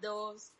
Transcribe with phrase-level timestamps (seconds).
[0.00, 0.52] dos.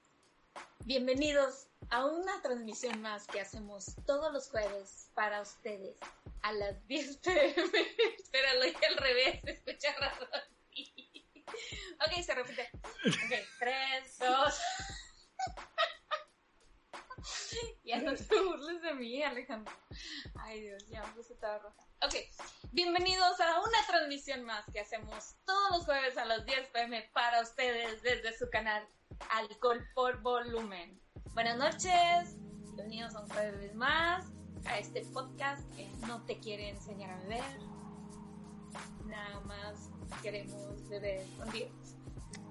[0.84, 5.96] Bienvenidos a una transmisión más que hacemos todos los jueves para ustedes
[6.42, 7.54] a las 10 pm.
[8.18, 10.26] Espéralo, y al revés, se escucha raro.
[12.06, 12.70] ok, se repite.
[12.74, 14.60] Ok, tres, dos.
[17.84, 19.72] ya no te burles de mí, Alejandro.
[20.34, 21.76] Ay, Dios, ya me puse toda roja.
[22.02, 22.14] Ok,
[22.72, 27.42] bienvenidos a una transmisión más que hacemos todos los jueves a las 10 pm para
[27.42, 28.86] ustedes desde su canal
[29.30, 31.00] Alcohol por Volumen.
[31.34, 34.26] Buenas noches, bienvenidos a un jueves más
[34.66, 37.60] a este podcast que no te quiere enseñar a beber,
[39.06, 39.90] nada más
[40.22, 41.70] queremos beber con Dios.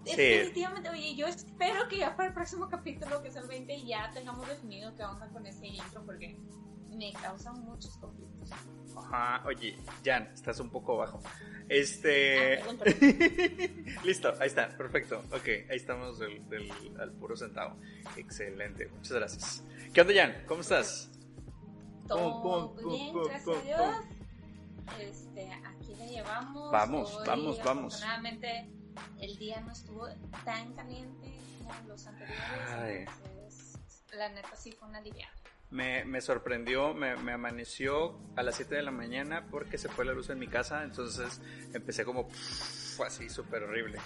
[0.04, 4.09] Definitivamente, oye, yo espero que ya para el próximo capítulo, que es el 20, ya
[4.12, 6.38] tengamos definido qué onda con ese intro, porque
[6.99, 8.49] me causan muchos conflictos.
[8.98, 11.21] Ajá, oye, Jan, estás un poco bajo.
[11.70, 12.59] Este.
[12.62, 12.66] Ah,
[14.03, 15.23] Listo, ahí está, perfecto.
[15.31, 17.77] Ok, ahí estamos del, al puro centavo.
[18.17, 19.63] Excelente, muchas gracias.
[19.93, 20.43] ¿Qué onda, Jan?
[20.45, 21.09] ¿Cómo estás?
[22.07, 23.96] Todo bien, gracias a Dios.
[24.99, 26.71] Este, aquí le llevamos.
[26.71, 27.93] Vamos, vamos, vamos.
[27.96, 28.70] Afortunadamente,
[29.21, 30.07] el día no estuvo
[30.43, 33.09] tan caliente como los anteriores.
[34.12, 35.38] la neta sí fue una aliviada
[35.71, 40.05] me, me sorprendió, me, me, amaneció a las 7 de la mañana porque se fue
[40.05, 41.41] la luz en mi casa, entonces
[41.73, 43.99] empecé como fue así súper horrible.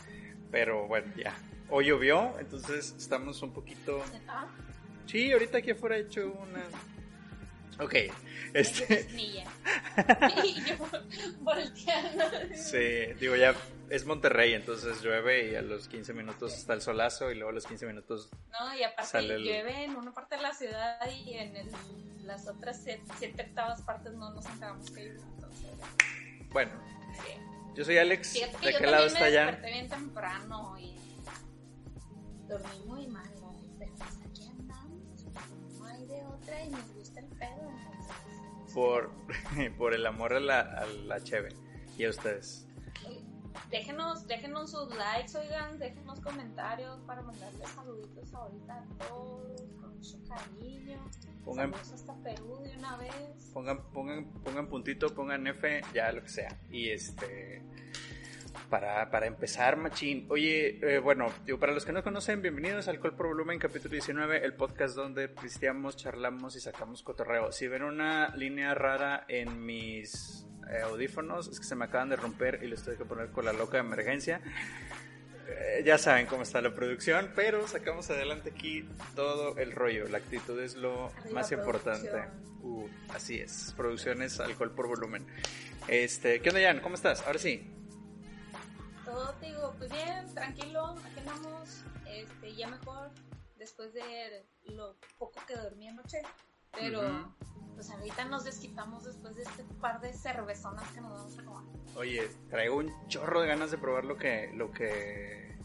[0.52, 1.36] Pero bueno, ya.
[1.70, 4.04] Hoy llovió, entonces estamos un poquito...
[5.08, 6.64] Sí, ahorita aquí afuera he hecho una...
[7.80, 7.96] Ok,
[8.54, 9.04] este...
[12.56, 13.56] sí, digo ya
[13.90, 17.54] es Monterrey, entonces llueve y a los 15 minutos está el solazo y luego a
[17.54, 18.30] los 15 minutos.
[18.52, 21.54] No, y aparte llueve en una parte de la ciudad y en
[22.26, 25.22] las otras 7 octavas partes no nos enteramos que llueve.
[25.36, 25.70] Entonces...
[26.52, 26.72] Bueno,
[27.76, 28.34] yo soy Alex.
[28.34, 29.58] ¿De qué lado está ya?
[29.62, 30.96] Me bien temprano y
[32.48, 33.30] dormí muy mal,
[33.80, 35.26] pero pues aquí andamos.
[35.80, 36.93] No hay de otra y el
[37.48, 38.74] pedo.
[38.74, 39.12] Por,
[39.78, 41.50] por el amor a la, a la cheve
[41.98, 42.68] y a ustedes
[43.74, 50.18] déjenos, déjenos sus likes, oigan, déjenos comentarios para mandarles saluditos ahorita a todos, con mucho
[50.30, 51.00] cariño.
[51.44, 53.52] Pongan, hasta Perú de una vez.
[53.52, 56.60] Pongan, pongan, pongan puntito, pongan F, ya lo que sea.
[56.70, 57.64] Y este
[58.70, 60.26] para, para empezar, Machín.
[60.30, 63.92] Oye, eh, bueno, digo, para los que no conocen, bienvenidos al Alcohol por Volumen, capítulo
[63.92, 67.52] 19, el podcast donde pisteamos, charlamos y sacamos cotorreo.
[67.52, 72.16] Si ven una línea rara en mis eh, audífonos, es que se me acaban de
[72.16, 74.42] romper y les tengo que poner con la loca de emergencia.
[75.48, 80.08] Eh, ya saben cómo está la producción, pero sacamos adelante aquí todo el rollo.
[80.08, 82.10] La actitud es lo más importante.
[82.62, 85.26] Uh, así es, producciones alcohol por volumen.
[85.88, 86.80] Este, ¿qué onda, Jan?
[86.80, 87.22] ¿Cómo estás?
[87.28, 87.70] Ahora sí.
[89.14, 93.12] Todo, digo, pues bien, tranquilo, aquí andamos, este, ya mejor,
[93.60, 96.24] después de lo poco que dormí anoche,
[96.72, 97.32] pero
[97.76, 101.64] pues ahorita nos desquitamos después de este par de cervezonas que nos vamos a tomar.
[101.96, 105.60] Oye, traigo un chorro de ganas de probar lo que, lo que,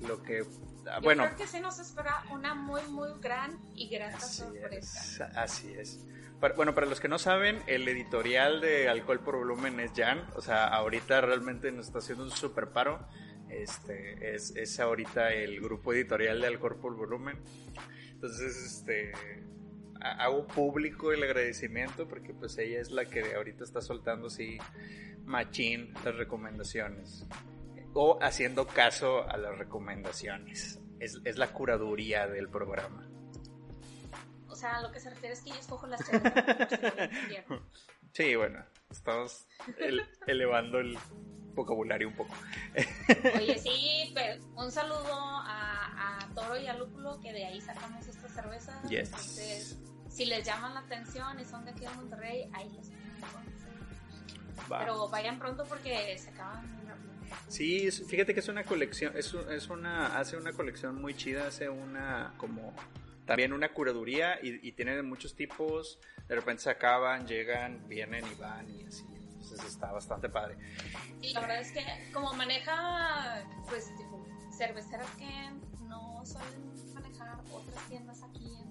[0.00, 0.44] lo que,
[0.88, 1.24] ah, bueno.
[1.24, 5.30] Creo que se nos espera una muy, muy gran y grata sorpresa.
[5.34, 6.06] así es.
[6.56, 10.24] bueno, para los que no saben, el editorial de Alcohol por Volumen es Jan.
[10.36, 13.06] O sea, ahorita realmente nos está haciendo un super paro.
[13.48, 17.38] Este, es, es ahorita el grupo editorial de Alcohol por Volumen.
[18.12, 19.12] Entonces, este,
[20.00, 24.58] hago público el agradecimiento porque pues ella es la que ahorita está soltando así
[25.24, 27.26] machín las recomendaciones
[27.94, 30.80] o haciendo caso a las recomendaciones.
[30.98, 33.08] Es, es la curaduría del programa.
[34.48, 36.00] O sea, lo que se refiere es que yo escojo las
[38.12, 39.46] Sí, bueno, estamos
[40.26, 40.98] elevando el
[41.54, 42.34] vocabulario un poco.
[43.36, 48.06] Oye, sí, pero un saludo a, a, Toro y a Lúpulo, que de ahí sacamos
[48.06, 48.80] esta cerveza.
[48.90, 52.88] Entonces, si les llaman la atención y son de aquí de Monterrey, ahí los
[54.68, 56.80] Pero vayan pronto porque se acaban
[57.48, 61.68] Sí, fíjate que es una colección, es, es una, hace una colección muy chida, hace
[61.68, 62.74] una como
[63.26, 65.98] también una curaduría y, y tiene de muchos tipos,
[66.28, 70.56] de repente se acaban, llegan, vienen y van y así, entonces está bastante padre.
[71.20, 75.50] Y la verdad es que como maneja, pues, tipo, cerveceras que
[75.86, 78.70] no suelen manejar otras tiendas aquí en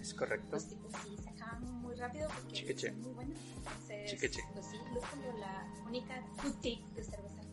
[0.00, 0.46] es correcto.
[0.50, 2.92] Pues tipo sí se acaban muy rápido porque Chiqueche.
[2.92, 3.38] muy buenas.
[3.56, 4.42] Entonces, Chiqueche.
[4.52, 4.78] pues sí,
[5.10, 7.43] como la única boutique de cerveza.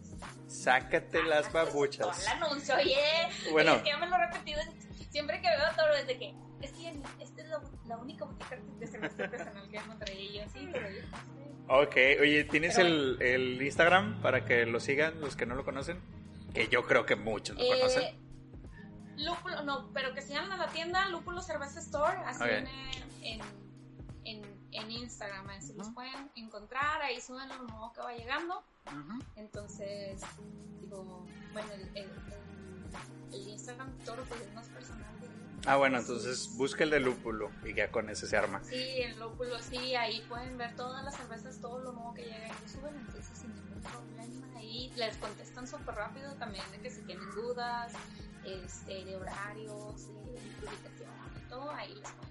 [0.47, 2.07] Sácate ah, las pues, babuchas.
[2.07, 2.97] Pues, el anuncio, oye.
[3.51, 3.75] Bueno.
[3.75, 4.61] Es que ya me lo he repetido
[5.11, 6.89] siempre que veo a Toro desde que es que
[7.19, 10.89] esta es la, la única boutique de cerveza artesanal que Monterrey y yo sí, pero
[10.89, 11.01] yo
[11.67, 16.01] Ok, oye, ¿tienes el, el, Instagram para que lo sigan los que no lo conocen?
[16.53, 18.21] Que yo creo que muchos lo eh, conocen
[19.17, 22.49] Lúpulo, no, pero que sigan a la tienda Lúpulo Cerveza Store, así Ok.
[22.49, 22.91] viene
[23.21, 23.60] en, en,
[24.71, 25.95] en Instagram, así los Ujú.
[25.95, 28.63] pueden encontrar, ahí suben lo nuevo que va llegando.
[28.87, 29.23] Ujú.
[29.35, 30.21] Entonces,
[30.81, 32.09] digo, bueno, el, el,
[33.31, 35.19] el- Instagram todo pues es más personal.
[35.21, 35.29] de-
[35.69, 38.61] Ah, bueno, entonces busca el de lúpulo y ya con ese se arma.
[38.63, 42.47] Sí, el lúpulo, sí, ahí pueden ver todas las cervezas, todo lo nuevo que llega
[42.47, 44.57] y lo suben, entonces sin ningún problema.
[44.57, 47.93] Ahí les contestan súper rápido también de que si tienen dudas,
[48.43, 51.11] este, de horarios, de publicación
[51.45, 52.30] y todo, ahí les pueden.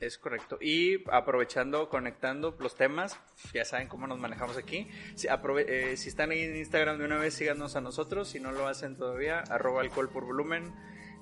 [0.00, 0.58] Es correcto.
[0.60, 3.18] Y aprovechando, conectando los temas,
[3.52, 4.88] ya saben cómo nos manejamos aquí.
[5.16, 8.28] Eh, si están en Instagram de una vez, síganos a nosotros.
[8.28, 10.72] Si no lo hacen todavía, arroba alcohol por volumen.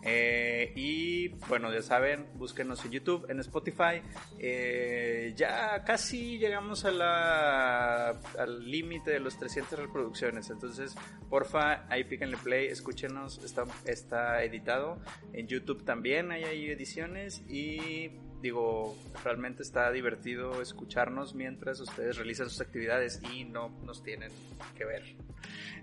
[0.03, 4.03] Eh, y bueno, ya saben, búsquenos en YouTube, en Spotify.
[4.39, 10.51] Eh, ya casi llegamos al límite de los 300 reproducciones.
[10.51, 10.95] Entonces,
[11.31, 13.43] porfa, ahí píquenle play, escúchenos.
[13.43, 15.01] Está, está editado.
[15.33, 17.43] En YouTube también hay ediciones.
[17.49, 18.11] Y
[18.47, 24.31] digo, realmente está divertido escucharnos mientras ustedes realizan sus actividades y no nos tienen
[24.77, 25.03] que ver.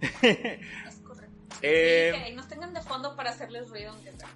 [0.87, 1.33] Es correcto.
[1.61, 3.93] Eh, y que nos tengan de fondo para hacerles ruido.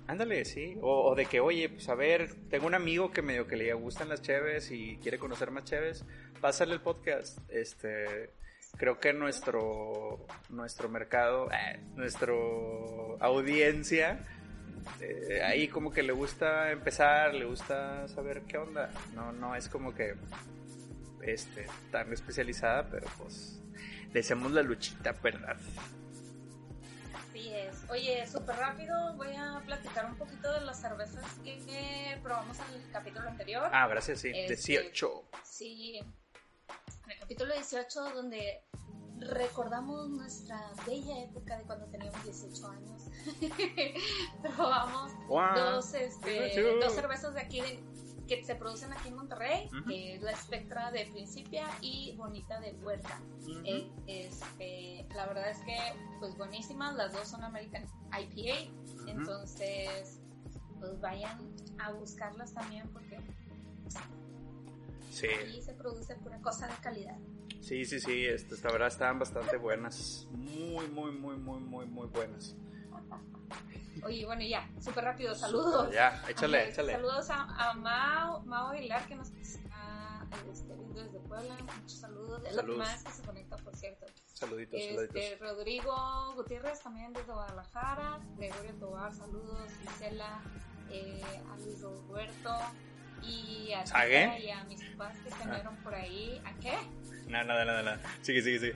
[0.08, 0.78] Ándale, sí.
[0.82, 3.74] O, o de que, oye, pues a ver, tengo un amigo que medio que le
[3.74, 6.06] gustan las cheves y quiere conocer más cheves,
[6.42, 7.40] pásale el podcast.
[7.50, 8.32] Este,
[8.78, 14.26] creo que nuestro, nuestro mercado, eh, nuestro audiencia,
[15.02, 18.90] eh, ahí como que le gusta empezar, le gusta saber qué onda.
[19.14, 20.16] No, no es como que,
[21.22, 23.60] este, tan especializada, pero pues,
[24.14, 25.58] le hacemos la luchita, ¿verdad?
[27.14, 27.84] Así es.
[27.90, 32.82] Oye, súper rápido voy a platicar un poquito de las cervezas que, que probamos en
[32.82, 33.70] el capítulo anterior.
[33.72, 34.32] Ah, gracias, sí.
[34.34, 35.24] Este, 18.
[35.44, 38.64] Sí, en el capítulo 18 donde
[39.20, 43.04] recordamos nuestra bella época de cuando teníamos 18 años.
[44.42, 45.56] Probamos Wow.
[45.56, 46.80] dos, este, 18.
[46.86, 47.84] dos cervezas de aquí de-
[48.28, 52.74] que se producen aquí en Monterrey, que es la Spectra de Principia y Bonita de
[52.74, 53.22] Huerta.
[53.64, 55.78] Eh, este, la verdad es que,
[56.20, 58.70] pues buenísimas, las dos son American IPA,
[59.08, 60.20] entonces,
[60.78, 61.40] pues vayan
[61.80, 63.18] a buscarlas también porque
[65.10, 67.18] Sí, aquí se produce pura cosa de calidad.
[67.68, 70.28] Sí, sí, sí, este, esta verdad estaban bastante buenas.
[70.32, 72.56] Muy, muy, muy, muy, muy, muy buenas.
[74.04, 75.92] Oye, bueno, ya, súper rápido, saludos.
[75.92, 76.94] Ya, échale, échale.
[76.94, 81.58] Saludos a, a Mao, Mao Aguilar que nos está este, viendo desde Puebla.
[81.82, 82.42] Muchos saludos.
[82.48, 84.06] Es lo más que se conecta, por cierto.
[84.34, 85.40] Saluditos, Este, saluditos.
[85.40, 90.42] Rodrigo Gutiérrez también desde Guadalajara, Gregorio Tobar, saludos, Gisela,
[90.92, 91.22] eh,
[91.52, 92.56] a Luis Roberto
[93.22, 93.84] y a.
[93.84, 96.42] Tita y a mis papás que se unieron por ahí.
[96.46, 96.78] ¿A qué?
[97.28, 98.00] Nada, nada, nada, nada.
[98.22, 98.76] Sigue, sigue, sigue.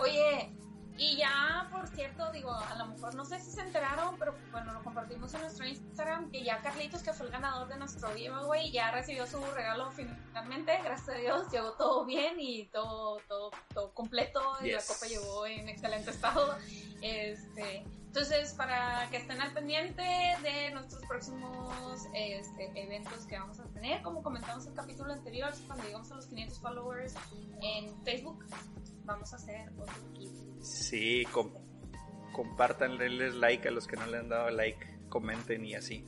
[0.00, 0.50] Oye,
[0.96, 4.72] y ya, por cierto, digo, a lo mejor no sé si se enteraron, pero bueno,
[4.72, 8.70] lo compartimos en nuestro Instagram, que ya Carlitos, que fue el ganador de nuestro giveaway,
[8.70, 13.92] ya recibió su regalo finalmente, gracias a Dios, llegó todo bien y todo, todo, todo
[13.92, 14.86] completo, y la Yes.
[14.86, 16.56] copa llegó en excelente estado.
[17.02, 17.84] Este,
[18.14, 20.04] entonces, para que estén al pendiente
[20.44, 25.50] de nuestros próximos este, eventos que vamos a tener, como comentamos en el capítulo anterior,
[25.66, 27.14] cuando llegamos a los 500 followers
[27.60, 28.44] en Facebook,
[29.04, 30.30] vamos a hacer otro kit.
[30.62, 31.54] Sí, com-
[32.32, 34.78] compartan, denles like a los que no le han dado like,
[35.08, 36.06] comenten y así.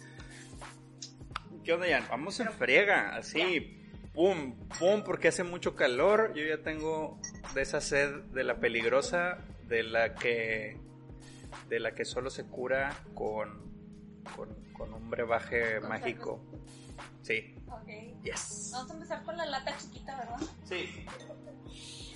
[1.64, 2.06] ¿Qué onda, Jan?
[2.08, 3.82] Vamos en friega, así,
[4.14, 6.34] pum, pum, porque hace mucho calor.
[6.36, 7.18] Yo ya tengo
[7.52, 10.78] de esa sed de la peligrosa, de la que,
[11.68, 13.70] de la que solo se cura con,
[14.34, 16.40] con, con un brebaje Con mágico.
[17.22, 18.22] Sí, Ok.
[18.22, 18.70] yes.
[18.72, 20.40] Vamos a empezar con la lata chiquita, ¿verdad?
[20.64, 21.06] Sí.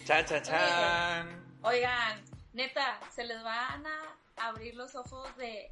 [0.04, 1.44] Chan, chan, chan.
[1.62, 2.20] Oigan,
[2.52, 5.70] neta, se les van a abrir los ojos de.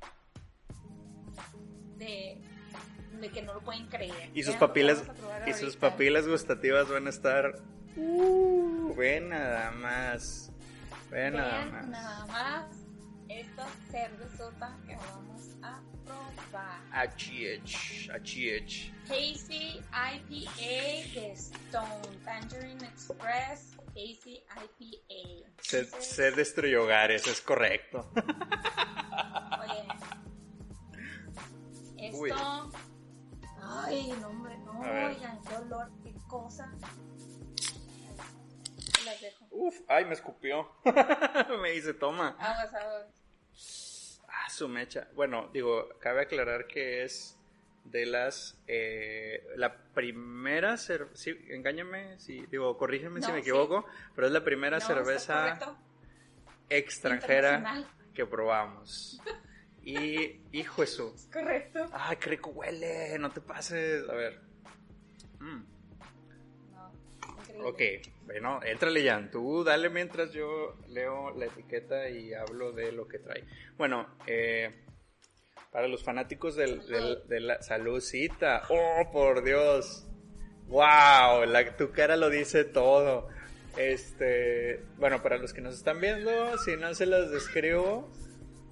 [1.97, 2.43] de.
[3.21, 4.31] de que no lo pueden creer.
[4.35, 5.03] Y sus Vean papilas,
[5.47, 7.55] y sus papilas gustativas van a estar.
[7.97, 10.51] Uh, ven nada más.
[11.11, 11.87] Nada más.
[11.89, 12.78] nada más
[13.29, 16.81] esta cervezota que vamos a probar.
[16.93, 18.93] Achiech, achiech.
[19.07, 23.77] Casey IPA de Stone Tangerine Express.
[23.89, 25.49] Casey IPA.
[25.61, 28.11] Se, se destruyó hogares, es correcto.
[29.61, 29.89] Oye.
[31.99, 32.19] Esto.
[32.19, 32.33] Uy.
[33.61, 36.73] Ay, no, hombre, no, oigan, qué olor, qué cosa.
[39.05, 39.38] Las dejo.
[39.61, 40.71] Uf, ay, me escupió.
[41.61, 42.37] me dice, toma.
[42.39, 44.23] Aguas, aguas.
[44.29, 45.09] Ah, su mecha.
[45.15, 47.37] Bueno, digo, cabe aclarar que es
[47.85, 48.57] de las.
[48.69, 51.17] eh, la primera cerveza.
[51.17, 53.41] Sí, engáñame, si, digo, corrígeme si me sí.
[53.41, 53.85] equivoco,
[54.15, 55.59] pero es la primera No, cerveza
[56.69, 57.85] extranjera
[58.15, 59.21] que probamos.
[59.83, 61.17] Y, hijo eso.
[61.33, 61.85] Correcto.
[61.93, 64.09] Ay, qué rico huele, no te pases.
[64.09, 64.41] A ver.
[65.41, 65.63] Mm.
[67.65, 67.81] Ok,
[68.27, 69.29] bueno, éntrale ya.
[69.31, 73.45] Tú dale mientras yo leo la etiqueta y hablo de lo que trae.
[73.77, 74.85] Bueno, eh,
[75.73, 78.63] para los fanáticos de la saludcita.
[78.69, 80.07] Oh, por Dios.
[80.69, 81.45] Wow,
[81.77, 83.29] tu cara lo dice todo.
[83.77, 88.11] Este, bueno, para los que nos están viendo, si no se las describo,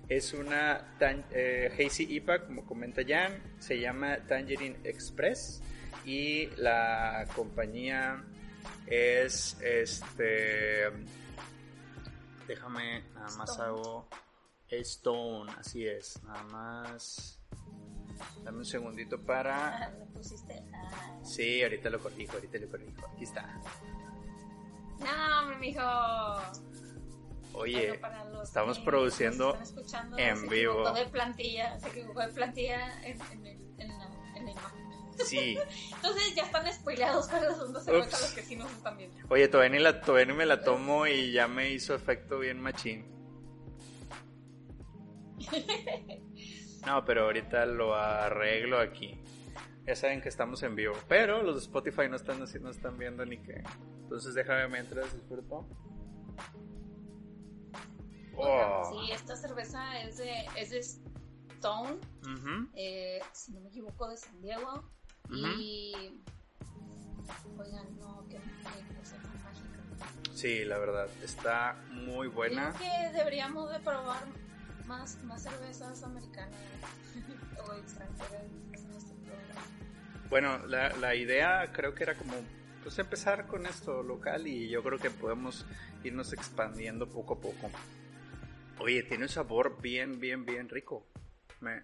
[0.08, 5.62] es una tan, eh, Hazy IPA, como comenta Jan, se llama Tangerine Express
[6.04, 8.24] y la compañía
[8.86, 10.90] es este
[12.46, 13.64] déjame nada más Stone.
[13.68, 14.08] hago
[14.68, 17.40] Stone, así es, nada más
[18.42, 20.62] dame un segundito para Ah, le pusiste.
[20.74, 21.18] Ah.
[21.24, 23.06] Sí, ahorita lo corrijo, ahorita lo corrijo.
[23.14, 23.60] Aquí está.
[24.98, 25.82] No, hombre, mijo.
[27.52, 29.56] Oye, Bueno, estamos produciendo
[30.16, 30.72] en se vivo.
[30.80, 34.06] equivocó de plantilla, se equivocó de plantilla en, en, el, en, la,
[34.36, 34.85] en la imagen.
[35.24, 35.58] Sí.
[35.94, 38.22] Entonces ya están spoileados cuáles son dos cervezas Ups.
[38.22, 39.16] los que sí nos están viendo.
[39.28, 42.60] Oye, todavía ni, la, todavía ni me la tomo y ya me hizo efecto bien
[42.60, 43.06] machín.
[46.86, 49.20] No, pero ahorita lo arreglo aquí.
[49.86, 50.94] Ya saben que estamos en vivo.
[51.08, 53.60] Pero los de Spotify no están, así- no están viendo ni qué.
[54.02, 55.66] Entonces déjame mientras disfruto.
[58.36, 58.92] Oh.
[59.04, 61.98] Sí, esta cerveza es de, es de Stone,
[62.76, 64.88] eh, si no me equivoco, de San Diego.
[65.30, 66.22] Y.
[67.58, 68.84] Oigan, no, qué mágica.
[70.34, 72.72] Sí, la verdad, está muy buena.
[72.76, 74.22] Creo que deberíamos de probar
[74.86, 76.54] más, más cervezas americanas
[77.66, 78.42] o extranjeras
[78.74, 79.60] en este programa.
[80.28, 82.34] Bueno, la, la idea creo que era como
[82.82, 85.64] pues empezar con esto local y yo creo que podemos
[86.04, 87.70] irnos expandiendo poco a poco.
[88.78, 91.02] Oye, tiene un sabor bien, bien, bien rico.
[91.60, 91.80] Me-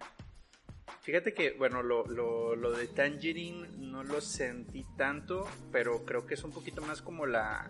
[1.01, 6.33] Fíjate que, bueno, lo, lo, lo de Tangerine no lo sentí tanto, pero creo que
[6.35, 7.69] es un poquito más como la,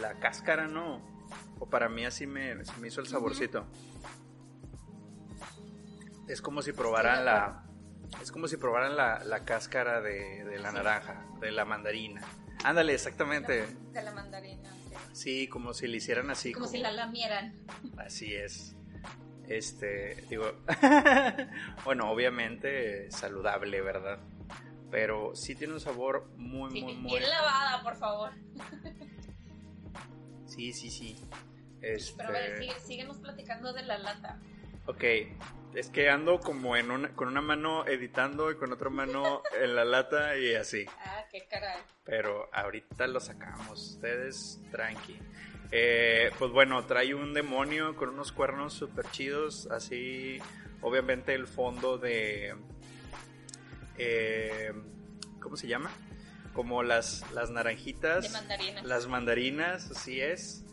[0.00, 1.00] la cáscara, ¿no?
[1.58, 3.66] O para mí así me, se me hizo el saborcito.
[6.28, 7.64] Es como si probaran la...
[8.20, 10.76] Es como si probaran la, la cáscara de, de la Sí.
[10.76, 12.22] naranja, de la mandarina.
[12.64, 13.66] Ándale, exactamente.
[13.92, 14.70] De la mandarina.
[14.72, 14.94] sí.
[15.12, 16.52] Sí, como si le hicieran así.
[16.52, 17.54] Como si la lamieran.
[17.98, 18.74] Así es.
[19.50, 20.52] Este, digo,
[21.84, 24.20] bueno, obviamente saludable, ¿verdad?
[24.92, 27.20] Pero sí tiene un sabor muy, Sí, muy, bien muy...
[27.20, 28.30] lavada, por favor.
[30.46, 31.16] Sí, sí, sí.
[31.80, 34.38] Pero a ver, Este, sigue- síguenos platicando de la lata.
[34.86, 35.04] ok,
[35.74, 39.74] es que ando como en una, con una mano editando y con otra mano en
[39.74, 40.84] la lata y así.
[40.98, 41.80] Ah, qué caray.
[42.04, 45.18] Pero ahorita lo sacamos, ustedes tranqui.
[45.72, 50.38] Eh, pues bueno, trae un demonio con unos cuernos super chidos, así
[50.80, 52.54] obviamente el fondo de...
[53.98, 54.72] eh,
[55.40, 55.90] ¿Cómo se llama?
[56.52, 58.24] Como las, las naranjitas.
[58.24, 58.82] De mandarina.
[58.82, 60.64] Las mandarinas, así es.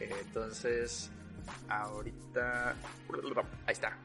[0.00, 1.10] Eh, entonces,
[1.68, 2.74] ahorita...
[3.66, 3.96] Ahí está.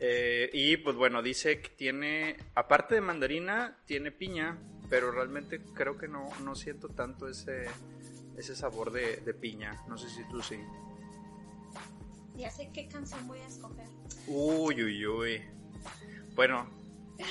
[0.00, 4.58] Eh, y pues bueno, dice que tiene, aparte de mandarina, tiene piña,
[4.88, 7.66] pero realmente creo que no, no siento tanto ese,
[8.38, 9.82] ese sabor de, de piña.
[9.88, 10.58] No sé si tú sí.
[12.36, 13.86] Ya sé qué canción voy a escoger.
[14.26, 15.42] Uy, uy, uy.
[16.34, 16.70] Bueno,
[17.18, 17.18] No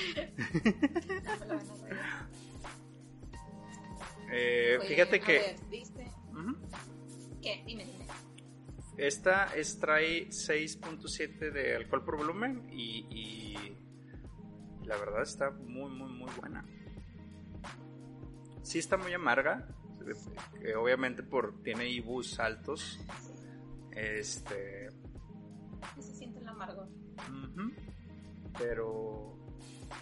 [4.30, 5.32] eh, Oye, fíjate que...
[5.32, 6.04] ver, ¿viste?
[6.30, 6.56] Ujú.
[7.40, 7.62] ¿Qué?
[7.66, 8.06] Dime, dime.
[8.98, 13.78] Esta es, trae 6.7 de alcohol por volumen y, y
[14.84, 16.66] la verdad está muy, muy, muy buena.
[18.62, 19.66] Sí está muy amarga,
[20.76, 23.00] obviamente por tiene ibus altos.
[23.92, 24.88] Este,
[25.94, 26.88] Sí se siente el amargor.
[27.28, 27.72] ujú,
[28.58, 29.36] pero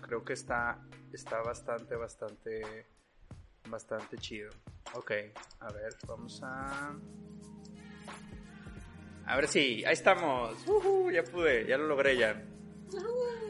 [0.03, 0.81] creo que está,
[1.13, 2.87] está bastante, bastante,
[3.69, 4.51] bastante chido.
[4.95, 5.13] Ok,
[5.61, 6.95] a ver, vamos a...
[9.27, 10.57] A ver si, ahí estamos.
[11.13, 12.41] Ya pude, ya lo logré ya.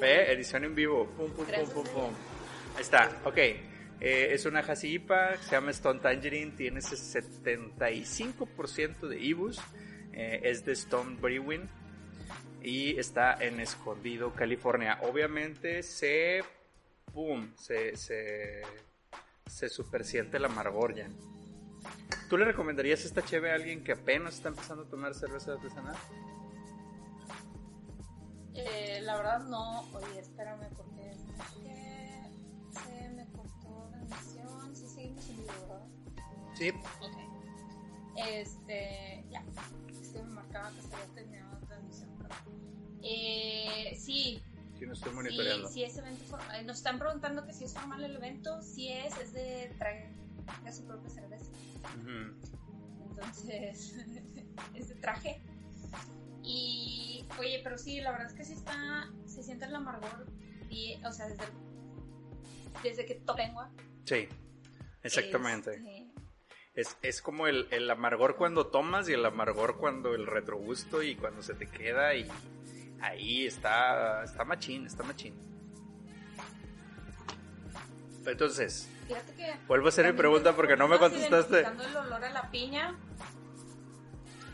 [0.01, 1.07] Ve, edición en vivo.
[1.17, 2.15] Pum, pum, pum, pum, pum.
[2.77, 3.39] Ahí está, ok.
[4.01, 9.61] Eh, es una Hazy IPA, se llama Stone Tangerine, tiene ese 75% de Ibus.
[10.13, 11.69] Eh, es de Stone Brewing
[12.63, 14.99] y está en Escondido, California.
[15.03, 16.43] Obviamente se.
[17.13, 17.55] ¡Pum!
[17.57, 17.97] Se.
[17.97, 18.63] Se,
[19.47, 21.09] se supersiente el amargor ya.
[22.29, 25.95] ¿Tú le recomendarías esta cheve a alguien que apenas está empezando a tomar cerveza artesanal?
[28.55, 29.83] Eh, la verdad no.
[29.93, 31.13] Oye, espérame porque
[34.77, 35.87] Sí, seguimos en vivo, ¿verdad?
[36.55, 36.69] Sí.
[37.01, 37.17] Ok.
[38.17, 39.45] Este, ya.
[40.01, 42.11] Es que me marcaba que estaba terminando la transmisión.
[43.03, 44.43] Eh, sí.
[44.79, 45.69] Sí, no estoy monitoreando.
[45.69, 46.67] Sí, sí es evento formal.
[46.67, 48.61] Nos están preguntando que si es formal el evento.
[48.63, 50.13] Sí es, es de traje
[50.65, 51.51] de su propia cerveza.
[53.09, 53.95] Entonces,
[54.75, 55.41] es de traje.
[56.43, 60.27] Y, oye, pero sí, la verdad es que sí está, se siente el amargor,
[60.71, 61.45] y, o sea, desde,
[62.85, 63.71] desde que toco lengua.
[64.05, 64.29] Sí,
[65.07, 65.75] exactamente.
[65.77, 66.07] Este,
[66.75, 71.17] Es, es como el, el amargor cuando tomas y el amargor cuando el retrogusto y
[71.17, 72.29] cuando se te queda y
[73.01, 75.35] ahí está, está machín, está machín.
[78.27, 78.89] Entonces,
[79.37, 81.61] que vuelvo a hacer mi pregunta porque no me contestaste.
[81.61, 82.99] el olor a la piña.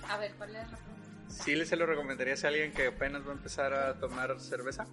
[0.09, 1.09] A ver, ¿cuál es la pregunta?
[1.28, 4.87] ¿Sí se lo recomendarías a alguien que apenas va a empezar a tomar cerveza?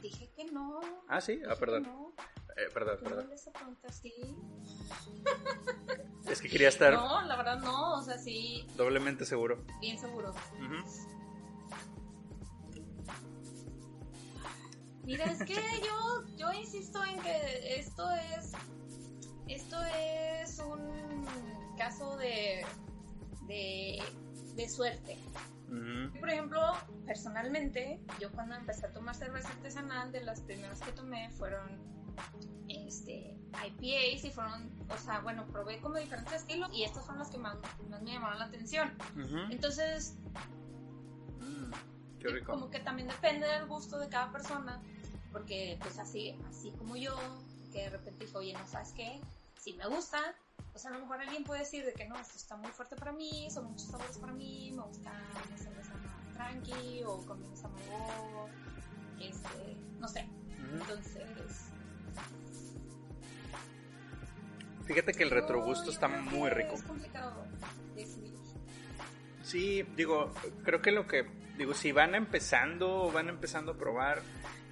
[0.00, 0.80] Dije que no.
[1.06, 2.14] Ah, sí, ah, perdón, No.
[2.56, 3.26] Eh, perdón, ¿Tú perdón.
[3.28, 4.12] no esa pregunta sí?
[6.28, 9.64] Es que quería estar No, la verdad no, o sea, sí, doblemente seguro.
[9.80, 10.34] bien seguro.
[15.04, 15.54] Mira, es que
[15.84, 18.52] yo, yo insisto en que esto es,
[19.48, 21.24] esto es un
[21.76, 22.64] caso de,
[23.46, 24.02] de,
[24.54, 25.18] de suerte.
[26.20, 26.60] Por ejemplo,
[27.06, 31.66] personalmente, yo cuando empecé a tomar cerveza artesanal, de las primeras que tomé fueron
[32.68, 37.28] este, IPAs y fueron, o sea, bueno, probé como diferentes estilos y estos son los
[37.28, 37.56] que más,
[37.88, 38.92] más me llamaron la atención.
[39.50, 40.16] Entonces,
[41.40, 41.72] Mm,
[42.20, 42.52] Qué rico.
[42.52, 44.80] como que también depende del gusto de cada persona,
[45.32, 47.16] porque pues así, así como yo,
[47.72, 49.20] que de repente dije, oye, no sabes qué,
[49.58, 50.18] si me gusta,
[50.72, 53.12] pues a lo mejor alguien puede decir de que no, esto está muy fuerte para
[53.12, 55.10] mí, son muchos sabores para mí, me gusta
[55.46, 58.50] una cerveza más tranqui o con menos amargor,
[59.20, 60.28] este, no sé,
[60.72, 61.68] entonces...
[64.86, 66.74] Fíjate que el retrogusto está muy rico.
[66.74, 67.46] Es complicado
[67.94, 68.32] decidir.
[69.42, 70.32] Sí, digo,
[70.64, 71.26] creo que lo que,
[71.56, 74.22] digo, si van empezando, van empezando a probar,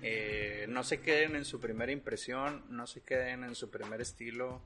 [0.03, 4.63] eh, no se queden en su primera impresión, no se queden en su primer estilo.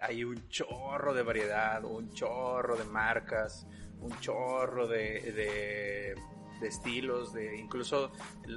[0.00, 3.66] Hay un chorro de variedad, un chorro de marcas,
[4.00, 6.14] un chorro de, de,
[6.60, 8.12] de estilos, de incluso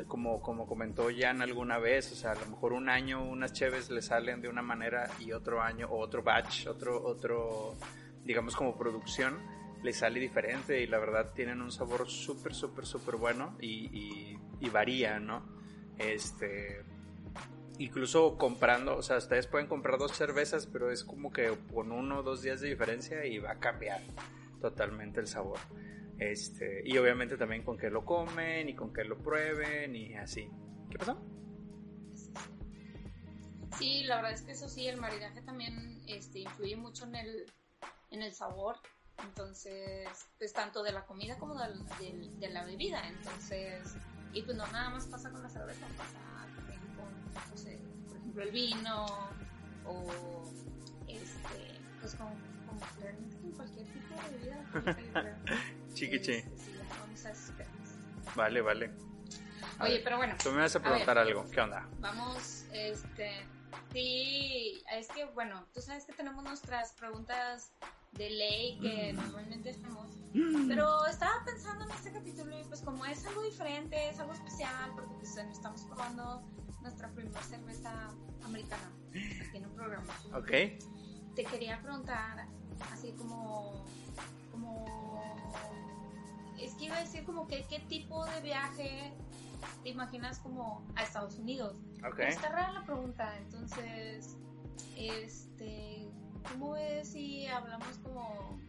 [0.08, 3.90] como, como comentó Jan alguna vez, o sea, a lo mejor un año unas cheves
[3.90, 7.76] le salen de una manera y otro año, o otro batch, otro, otro,
[8.24, 9.38] digamos como producción,
[9.84, 14.40] le sale diferente y la verdad tienen un sabor súper, súper, súper bueno y, y,
[14.60, 15.44] y varía, ¿no?
[15.98, 16.84] Este,
[17.80, 22.20] incluso comprando, o sea, ustedes pueden comprar dos cervezas, pero es como que con uno
[22.20, 24.02] o dos días de diferencia y va a cambiar
[24.62, 25.60] totalmente el sabor.
[26.20, 30.50] Este, y obviamente también con qué lo comen y con qué lo prueben y así.
[30.90, 31.22] ¿Qué pasó?
[33.78, 37.46] Sí, la verdad es que eso sí, el maridaje también este, influye mucho en el,
[38.12, 38.78] en el sabor.
[39.24, 43.08] Entonces, pues tanto de la comida como del- del- de, la bebida.
[43.08, 43.96] Entonces,
[44.32, 46.20] y pues no nada más pasa con la cerveza, pasa
[46.56, 49.06] también con, no sé, por ejemplo, el vino
[49.86, 50.44] o
[51.08, 52.30] este, pues con,
[52.66, 54.66] con con cualquier tipo de bebida.
[56.00, 57.96] temas.
[58.36, 58.92] Vale, vale.
[59.80, 60.36] A Oye, ver, pero bueno.
[60.42, 61.28] Tú me vas a preguntar ver.
[61.28, 61.50] algo.
[61.50, 61.88] ¿Qué onda?
[62.00, 63.46] Vamos, este,
[63.92, 67.72] sí, es que bueno, tú sabes que tenemos nuestras preguntas
[68.14, 70.10] de ley que normalmente hacemos,
[70.68, 74.92] pero estaba pensando en este capítulo y pues como es algo diferente, es algo especial,
[74.96, 76.42] porque pues estamos probando
[76.82, 78.10] nuestra primera cerveza
[78.44, 78.92] americana
[79.48, 80.14] aquí en un programa.
[80.34, 80.52] Ok.
[81.36, 82.48] Te quería preguntar,
[82.92, 83.86] así como,
[84.58, 84.86] como,
[86.60, 89.14] es que iba a decir como que qué tipo de viaje
[89.84, 91.76] te imaginas como a Estados Unidos.
[92.06, 92.16] Ok.
[92.18, 94.36] Pero Está rara la pregunta, entonces,
[94.96, 96.08] este,
[96.52, 98.60] ¿cómo ves si hablamos como,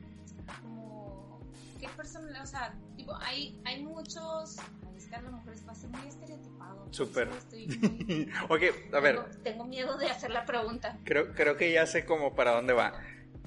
[0.62, 1.40] como,
[1.81, 4.57] qué persona, o sea, tipo, hay, hay muchos,
[4.96, 6.87] es que a lo mejor va a ser muy estereotipado.
[6.90, 7.29] Súper.
[7.29, 9.16] muy- ok, a ver.
[9.16, 10.98] tengo, tengo miedo de hacer la pregunta.
[11.05, 12.92] Creo, creo que ya sé como para dónde va.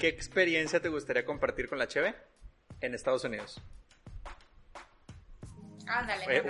[0.01, 2.15] ¿Qué experiencia te gustaría compartir con la Cheve
[2.79, 3.61] en Estados Unidos?
[5.85, 6.25] Ándale.
[6.25, 6.41] Oye,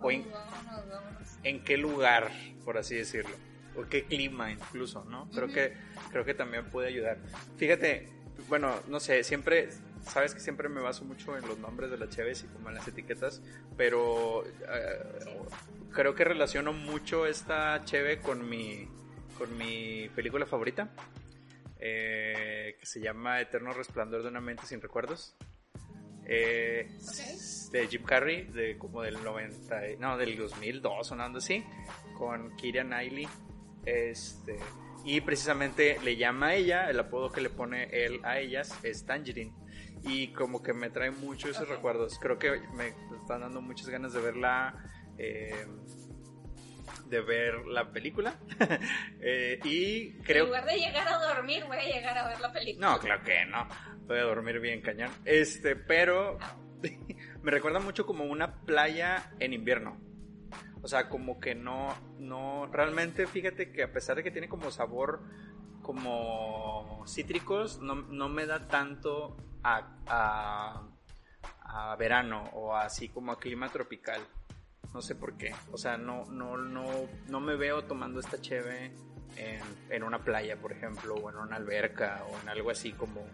[0.00, 0.24] oye.
[0.28, 1.38] Vámonos, vámonos.
[1.44, 2.32] ¿En qué lugar,
[2.64, 3.36] por así decirlo?
[3.76, 5.30] ¿O qué clima incluso, no?
[5.30, 5.54] Creo Ujú.
[5.54, 5.76] que
[6.10, 7.18] creo que también puede ayudar.
[7.56, 8.08] Fíjate,
[8.48, 9.68] bueno, no sé, siempre
[10.02, 12.74] sabes que siempre me baso mucho en los nombres de las cheves y como en
[12.74, 13.40] las etiquetas,
[13.76, 14.98] pero eh,
[15.92, 18.88] creo que relaciono mucho esta cheve con mi
[19.38, 20.88] con mi película favorita,
[21.88, 25.36] eh, que se llama Eterno Resplandor de una mente sin recuerdos.
[26.28, 26.88] Eh,
[27.70, 31.64] de Jim Carrey, de como del 90, y- no, del 2002, sonando así,
[32.18, 33.28] con Kira Knightley.
[33.84, 34.58] Este,
[35.04, 39.04] y precisamente le llama a ella, el apodo que le pone él a ellas es
[39.06, 39.52] Tangerine.
[40.02, 42.18] y como que me trae mucho esos recuerdos.
[42.20, 42.88] Creo que me
[43.20, 44.74] están dando muchas ganas de verla.
[45.18, 45.66] eh,
[47.06, 48.34] de ver la película
[49.20, 52.52] Eh, y En creo lugar de llegar a dormir, voy a llegar a ver la
[52.52, 52.90] película.
[52.92, 53.66] no, claro que no.
[54.06, 55.10] Voy a dormir bien cañón.
[55.24, 56.38] Este, pero
[57.42, 60.00] me recuerda mucho como una playa en invierno.
[60.82, 64.70] O sea, como que no, no, realmente fíjate que a pesar de que tiene como
[64.70, 65.22] sabor
[65.82, 70.88] como cítricos, no, no me da tanto a, a,
[71.60, 74.20] a verano o así como a clima tropical.
[74.96, 75.54] No sé por qué.
[75.72, 76.86] O sea, no, no, no,
[77.28, 78.92] no me veo tomando esta cheve
[79.36, 83.26] en, en una playa, por ejemplo, o en una alberca, o en algo así como,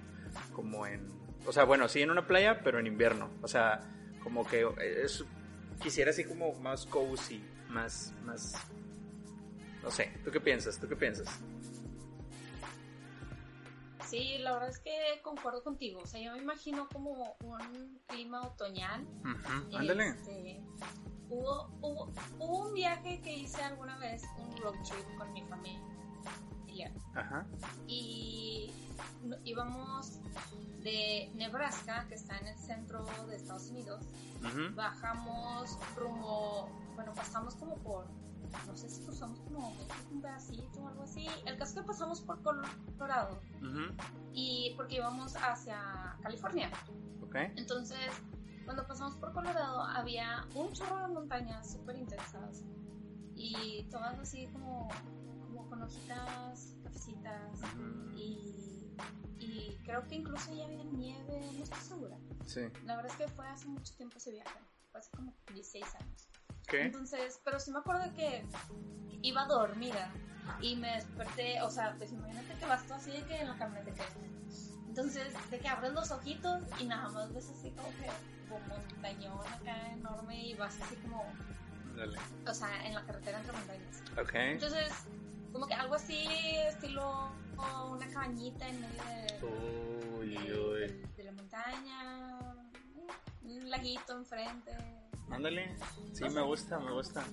[0.52, 1.06] como en...
[1.46, 3.30] O sea, bueno, sí en una playa, pero en invierno.
[3.42, 3.78] O sea,
[4.24, 4.66] como que
[5.04, 5.24] es,
[5.80, 8.54] quisiera así como más cozy, más, más...
[9.84, 10.80] No sé, ¿tú qué piensas?
[10.80, 11.28] ¿Tú qué piensas?
[14.12, 16.02] Sí, la verdad es que concuerdo contigo.
[16.02, 19.06] O sea, yo me imagino como un clima otoñal.
[19.24, 20.08] Ujú, Ándale.
[20.08, 20.62] Este,
[21.30, 26.92] hubo, hubo, hubo un viaje que hice alguna vez, un road trip con mi familia.
[27.14, 27.46] Ajá.
[27.88, 28.70] Y
[29.44, 30.20] íbamos
[30.82, 34.04] de Nebraska, que está en el centro de Estados Unidos,
[34.40, 38.08] Ujú, bajamos rumbo, bueno, pasamos como por,
[38.66, 39.72] no sé si cruzamos como
[40.10, 41.26] un pedacito o algo así.
[41.46, 43.40] El caso es que pasamos por Colorado
[44.32, 46.70] y porque íbamos hacia California.
[47.22, 47.36] Ok.
[47.56, 48.10] Entonces,
[48.64, 52.64] cuando pasamos por Colorado había un chorro de montañas súper intensas
[53.34, 54.88] y todas así como,
[55.46, 57.60] como con hojitas, cafecitas
[59.38, 62.16] y creo que incluso ya había nieve, no estoy segura.
[62.46, 62.60] Sí.
[62.84, 64.58] La verdad es que fue hace mucho tiempo ese viaje,
[64.90, 66.28] fue hace como 16 años.
[66.68, 66.82] ¿Qué?
[66.82, 68.44] Entonces, pero sí me acuerdo que
[69.22, 70.10] iba dormida
[70.60, 73.56] y me desperté, o sea, pues imagínate que vas tú así de que en la
[73.56, 74.32] camioneta que
[74.88, 78.06] entonces, de que abres los ojitos y nada más ves así como que
[78.46, 81.32] como montañón acá enorme y vas así como,
[81.92, 82.18] Ándale.
[82.46, 84.02] o sea, en la carretera entre montañas.
[84.20, 84.34] Ok.
[84.34, 84.92] Entonces,
[85.50, 86.26] como que algo así,
[86.68, 89.46] estilo o una cabañita en medio de,
[90.18, 90.80] Uy, de- uy.
[90.80, 92.54] de- de la montaña,
[93.44, 94.76] un laguito enfrente.
[95.32, 95.74] Ándale.
[96.12, 97.24] Sí, me gusta, me gusta.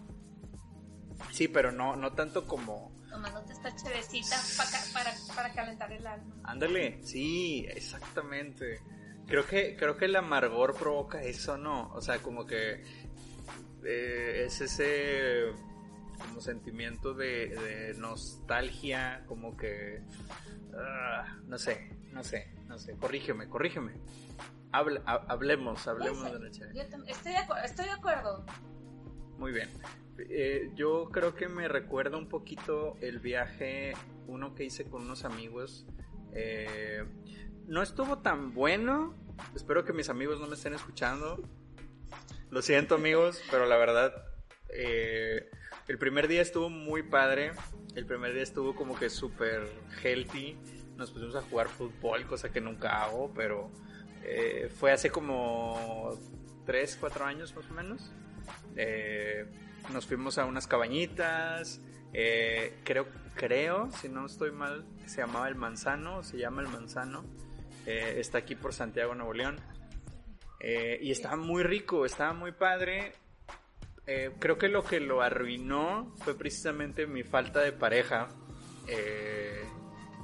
[1.31, 2.91] Sí, pero no, no tanto como...
[3.09, 6.35] tomándote esta chevecita pa ca- para, para calentar el alma.
[6.43, 8.81] Ándale, sí, exactamente.
[9.27, 11.91] Creo que, creo que el amargor provoca eso, ¿no?
[11.93, 12.83] O sea, como que
[13.83, 15.51] eh, es ese
[16.19, 20.01] como sentimiento de, de nostalgia, como que
[20.75, 22.95] ah, no sé, no sé, no sé.
[22.97, 23.93] Corrígeme, corrígeme.
[24.71, 26.65] Habla- ha- hablemos, hablemos sé.
[26.65, 26.73] de.
[26.75, 28.45] Yo tam- estoy, de acuerdo, estoy de acuerdo.
[29.37, 29.69] Muy bien.
[30.29, 33.93] Eh, yo creo que me recuerda un poquito el viaje,
[34.27, 35.87] uno que hice con unos amigos.
[36.33, 37.03] Eh,
[37.67, 39.15] no estuvo tan bueno.
[39.55, 41.41] Espero que mis amigos no me estén escuchando.
[42.51, 44.13] Lo siento amigos, pero la verdad,
[44.69, 45.49] eh,
[45.87, 47.53] el primer día estuvo muy padre.
[47.95, 49.67] El primer día estuvo como que súper
[50.03, 50.57] healthy.
[50.97, 53.71] Nos pusimos a jugar fútbol, cosa que nunca hago, pero
[54.23, 56.17] eh, fue hace como
[56.65, 58.11] 3, 4 años más o menos.
[58.75, 59.45] Eh,
[59.93, 61.81] nos fuimos a unas cabañitas.
[62.13, 67.23] eh, creo, creo, si no estoy mal, se llamaba El Manzano, se llama El Manzano.
[67.85, 69.59] eh, está aquí por Santiago, Nuevo León.
[70.59, 73.13] Eh, y estaba muy rico, estaba muy padre.
[74.39, 78.29] Creo que lo que lo arruinó fue precisamente mi falta de pareja.
[78.87, 79.63] Eh,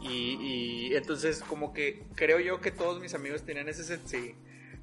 [0.09, 4.35] y, entonces como que creo yo que todos mis amigos tenían ese, sí,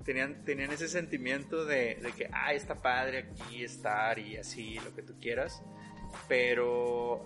[0.04, 4.94] tenían, tenían ese sentimiento de, de que, ah, está padre aquí estar y así, lo
[4.94, 5.62] que tú quieras.
[6.28, 7.24] Pero,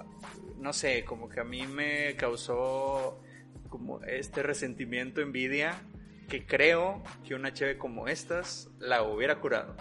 [0.58, 3.20] no sé, como que a mí me causó
[3.68, 5.80] como este resentimiento, envidia,
[6.28, 9.76] que creo que una cheve como estas la hubiera curado.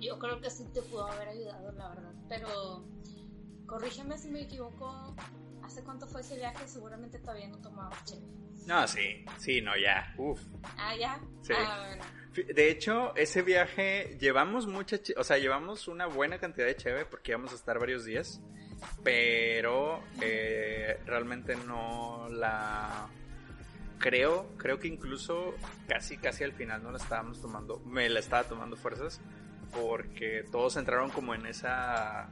[0.00, 2.12] Yo creo que sí te pudo haber ayudado, la verdad.
[2.28, 2.84] Pero
[3.68, 5.14] corrígeme si me equivoco.
[5.62, 6.66] ¿Hace cuánto fue ese viaje?
[6.66, 8.26] Seguramente todavía no tomaba chévere.
[8.66, 10.40] No, sí, sí, no, ya, uf.
[10.76, 11.20] Ah, ya.
[11.42, 11.52] Sí.
[11.56, 12.04] Ah, bueno.
[12.54, 17.32] De hecho, ese viaje llevamos mucha, o sea, llevamos una buena cantidad de cheve porque
[17.32, 18.40] íbamos a estar varios días,
[19.02, 23.08] pero eh, realmente no la
[23.98, 25.54] creo, creo que incluso
[25.88, 29.20] casi, casi al final no la estábamos tomando, me la estaba tomando fuerzas
[29.72, 32.28] porque todos entraron como en esa,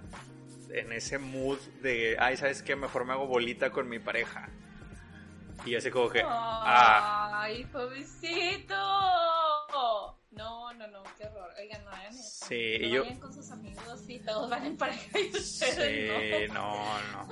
[0.70, 4.48] en ese mood de, ay, sabes qué, mejor me hago bolita con mi pareja
[5.64, 7.40] y así como que, ah.
[7.42, 8.74] ¡Ay, pobrecito!
[10.32, 11.50] No, no, no, qué horror.
[11.58, 12.46] Oigan, no hagan eso.
[12.46, 13.02] Sí, y yo...
[13.02, 16.76] vayan con sus amigos y todos van en pareja y ustedes Sí, no,
[17.12, 17.28] no.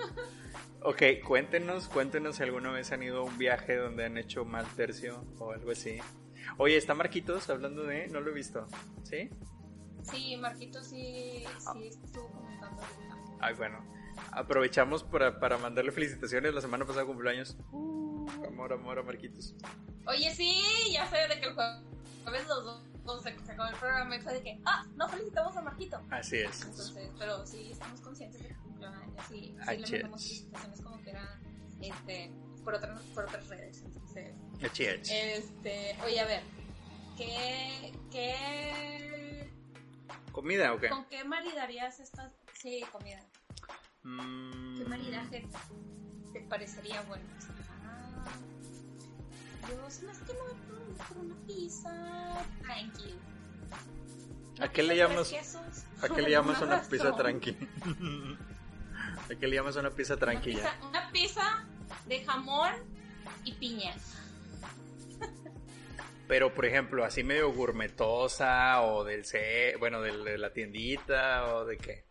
[0.81, 4.67] Ok, cuéntenos, cuéntenos si alguna vez han ido a un viaje donde han hecho mal
[4.75, 5.99] tercio o algo así.
[6.59, 8.09] Oye, está Marquitos hablando de...
[8.09, 8.67] No lo he visto.
[9.03, 9.31] ¿Sí?
[9.31, 10.05] no.
[10.05, 13.24] Sí, Marquito sí, sí estuvo comentando ahorita.
[13.45, 13.85] Ay, bueno.
[14.33, 16.55] Aprovechamos para, para mandarle felicitaciones.
[16.55, 17.59] La semana pasada cumpleaños.
[17.73, 19.55] Uh, amor, amor a Marquitos.
[20.07, 22.65] Oye, sí, ya sé de que el jueves los
[23.05, 26.01] dos se acabó el programa y fue de que, ah, no felicitamos a Marquito.
[26.11, 26.63] Así es.
[26.63, 31.03] Entonces, pero sí, estamos conscientes de que cumplió años y sí le mandamos felicitaciones como
[31.03, 31.29] que eran
[31.83, 32.33] este,
[32.65, 33.83] por, otras, por otras redes.
[33.85, 34.35] Entonces,
[35.11, 36.43] este, oye, a ver,
[37.19, 39.51] ¿qué, qué,
[40.33, 40.89] ¿Comida o qué?
[40.89, 42.33] ¿con qué maridarías estas?
[42.55, 43.21] Sí, comida.
[44.05, 45.47] Mm, ¿Qué maridaje
[46.33, 47.25] te parecería bueno?
[47.85, 48.25] Ah,
[49.69, 50.55] yo se me hace que por-
[51.25, 51.91] una pizza
[52.63, 53.15] tranqui.
[54.61, 55.33] ¿A qué le llamas-
[56.03, 57.57] ¿A qué le llamas un una pizza tranqui?
[59.31, 60.75] ¿A qué le llamas una pizza tranquila?
[60.89, 61.65] una pizza
[62.07, 62.73] de jamón
[63.45, 63.95] y piña.
[66.29, 71.77] Pero, por ejemplo, así medio gourmetosa o del C, bueno, de la tiendita o de
[71.79, 72.05] qué.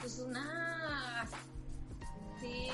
[0.00, 1.26] Pues una.
[2.40, 2.68] Sí.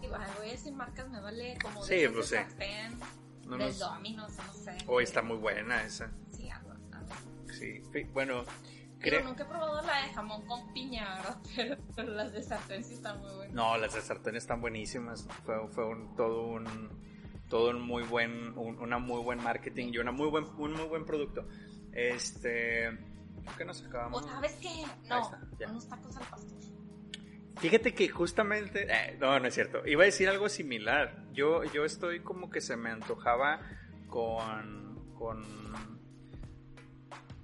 [0.00, 1.82] sí, Voy a decir marcas, me vale como.
[1.82, 2.36] Sí, pues sí.
[3.46, 4.78] No Domino's, no sé.
[4.86, 6.10] Hoy está muy buena esa.
[6.30, 7.12] Sí, algo, algo.
[7.52, 7.82] Sí.
[7.92, 8.44] Fi- Bueno,
[9.00, 9.24] creo.
[9.24, 11.36] nunca he probado la de jamón con piña, ¿verdad?
[11.56, 13.54] Pero, pero las de sartén sí están muy buenas.
[13.54, 15.26] No, las de sartén están buenísimas.
[15.44, 17.10] Fue, fue un, todo un
[17.48, 20.84] todo un muy buen un- una muy buen marketing y una muy buen un muy
[20.84, 21.48] buen producto.
[21.92, 22.88] Este,
[23.44, 24.22] creo que nos acabamos.
[24.22, 24.84] O sabes qué?
[25.08, 26.58] No, está, unos tacos al pastor.
[27.58, 29.86] Fíjate que justamente, eh, no, no es cierto.
[29.86, 31.26] Iba a decir algo similar.
[31.32, 33.60] Yo, yo estoy como que se me antojaba
[34.06, 35.44] con, con,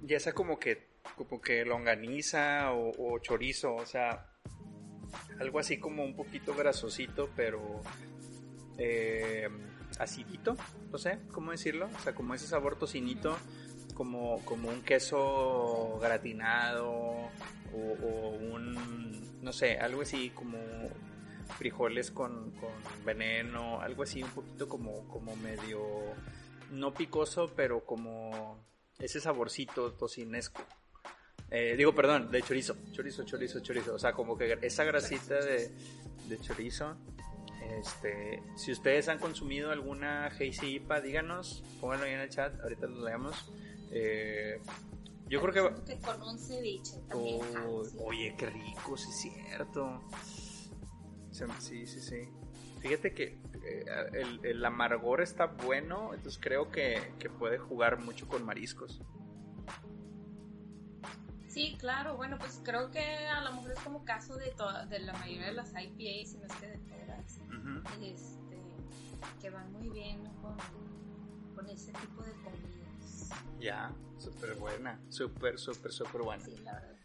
[0.01, 4.25] ya sea como que, como que longaniza o, o chorizo, o sea,
[5.39, 7.81] algo así como un poquito grasosito, pero
[8.77, 9.49] eh,
[9.99, 10.55] acidito,
[10.91, 13.37] no sé cómo decirlo, o sea, como ese sabor tocinito,
[13.97, 16.91] como, como un queso gratinado
[17.73, 20.59] o, un, no sé, algo así como
[21.57, 22.69] frijoles con, con
[23.03, 25.81] veneno, algo así un poquito como, como medio,
[26.69, 28.63] no picoso, pero como
[28.99, 30.61] ese saborcito tocinesco.
[31.49, 33.95] Eh, digo, perdón, de chorizo, chorizo, chorizo, chorizo.
[33.95, 35.71] O sea, como que esa grasita de,
[36.27, 36.97] de chorizo.
[37.79, 43.03] Este, si ustedes han consumido alguna Hazy díganos, pónganlo ahí en el chat, ahorita lo
[43.03, 43.51] leamos.
[43.91, 44.61] Eh,
[45.27, 45.83] yo creo que...
[45.83, 47.41] que con un ceviche también.
[47.65, 47.83] Oh.
[48.05, 50.01] Oye, qué rico, sí es cierto.
[51.59, 52.29] Sí, sí, sí.
[52.79, 58.27] Fíjate que eh, el, el amargor está bueno, entonces creo que, que puede jugar mucho
[58.27, 59.01] con mariscos.
[61.47, 64.99] Sí, claro, bueno, pues creo que a lo mejor es como caso de, toda, de
[64.99, 68.03] la mayoría de las IPAs, si no es que de todas, Ujú.
[68.03, 68.61] este,
[69.41, 70.55] que van muy bien con,
[71.55, 72.66] con ese tipo de comidas.
[73.59, 76.43] Ya, súper buena, súper, súper, súper buena.
[76.43, 76.95] Sí, la verdad.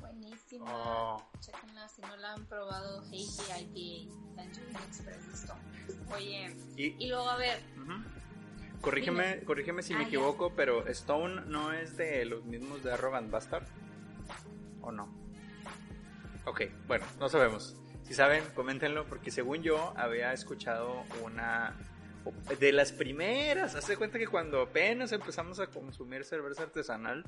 [0.00, 0.64] Buenísima.
[0.68, 1.30] Oh.
[1.40, 5.60] Chequenla si no la han probado, Hazy IPA, Tangerine Express Stone.
[6.14, 7.60] Oye, Y, y luego a ver,
[8.80, 10.08] corrígeme, corrígeme si me Ah, ya.
[10.08, 13.64] equivoco, pero Stone no es de los mismos de Arrogant Bastard,
[14.82, 15.08] ¿o no?
[16.44, 17.76] Ok, bueno, no sabemos.
[18.04, 21.74] Si saben, coméntenlo, porque según yo había escuchado una
[22.58, 23.74] de las primeras.
[23.74, 27.24] Hace cuenta que cuando apenas empezamos a consumir cerveza artesanal,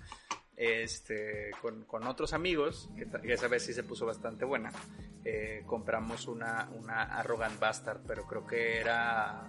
[0.56, 4.72] este, con, con otros amigos, que, esa vez sí se puso bastante buena,
[5.24, 9.46] eh, compramos una, una Arrogant Bastard, pero creo que era.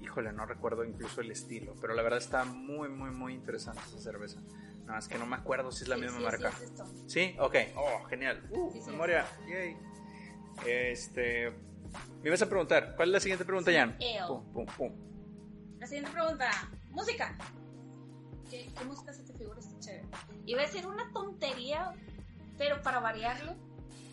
[0.00, 3.98] Híjole, no recuerdo incluso el estilo, pero la verdad está muy, muy, muy interesante esa
[3.98, 4.40] cerveza.
[4.80, 6.52] Nada más que no me acuerdo si es la sí, misma sí, marca.
[6.52, 7.12] sí, es.
[7.12, 7.56] Sí, ok.
[7.74, 8.46] Oh, genial.
[8.50, 9.26] Uh, memoria.
[9.48, 9.76] Yay.
[10.64, 11.52] Este.
[12.22, 13.96] Me ibas a preguntar, ¿cuál es la siguiente pregunta, Jan?
[14.26, 14.92] Pum, pum, pum.
[15.78, 16.50] La siguiente pregunta,
[16.90, 17.36] música.
[18.50, 20.04] ¿Qué, qué música se te figura esta chévere?
[20.46, 21.92] Iba a decir una tontería,
[22.58, 23.54] pero para variarlo,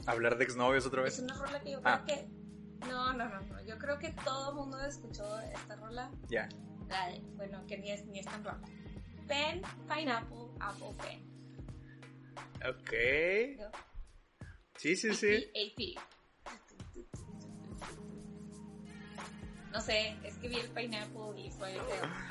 [0.05, 1.19] Hablar de exnovios otra es vez.
[1.19, 2.03] una rola que yo Ah.
[2.05, 2.27] creo que...
[2.89, 3.63] No, no, no, no.
[3.63, 6.11] Yo creo que todo el mundo escuchó esta rola.
[6.27, 6.49] Ya.
[6.89, 8.59] La de, bueno, que ni es, ni es tan rola.
[9.29, 11.23] Pen, Pineapple, Apple Pen.
[12.69, 12.91] Ok.
[13.59, 14.47] ¿no?
[14.75, 15.49] Sí, sí, sí.
[15.55, 15.97] AP.
[19.73, 21.75] No sé, es que vi el Pineapple y fue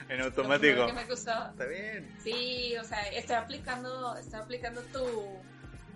[0.09, 0.87] En automático.
[0.87, 1.33] que me gustó.
[1.51, 2.17] Está bien.
[2.23, 5.37] Sí, o sea, estoy aplicando, estoy aplicando tu,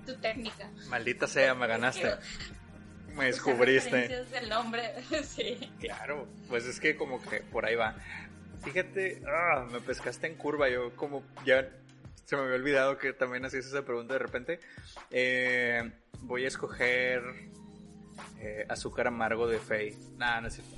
[0.04, 0.68] tu técnica.
[0.88, 2.16] Maldita sea, me ganaste.
[3.14, 4.08] Me descubriste.
[4.08, 4.92] del nombre,
[5.24, 5.72] sí.
[5.78, 7.94] Claro, pues es que como que por ahí va.
[8.64, 10.68] Fíjate, ah, me pescaste en curva.
[10.68, 11.70] Yo, como ya
[12.24, 14.60] se me había olvidado que también hacías esa pregunta de repente.
[15.12, 17.22] Eh, voy a escoger
[18.40, 19.96] eh, azúcar amargo de Fey.
[20.16, 20.76] Nah, no es cierto.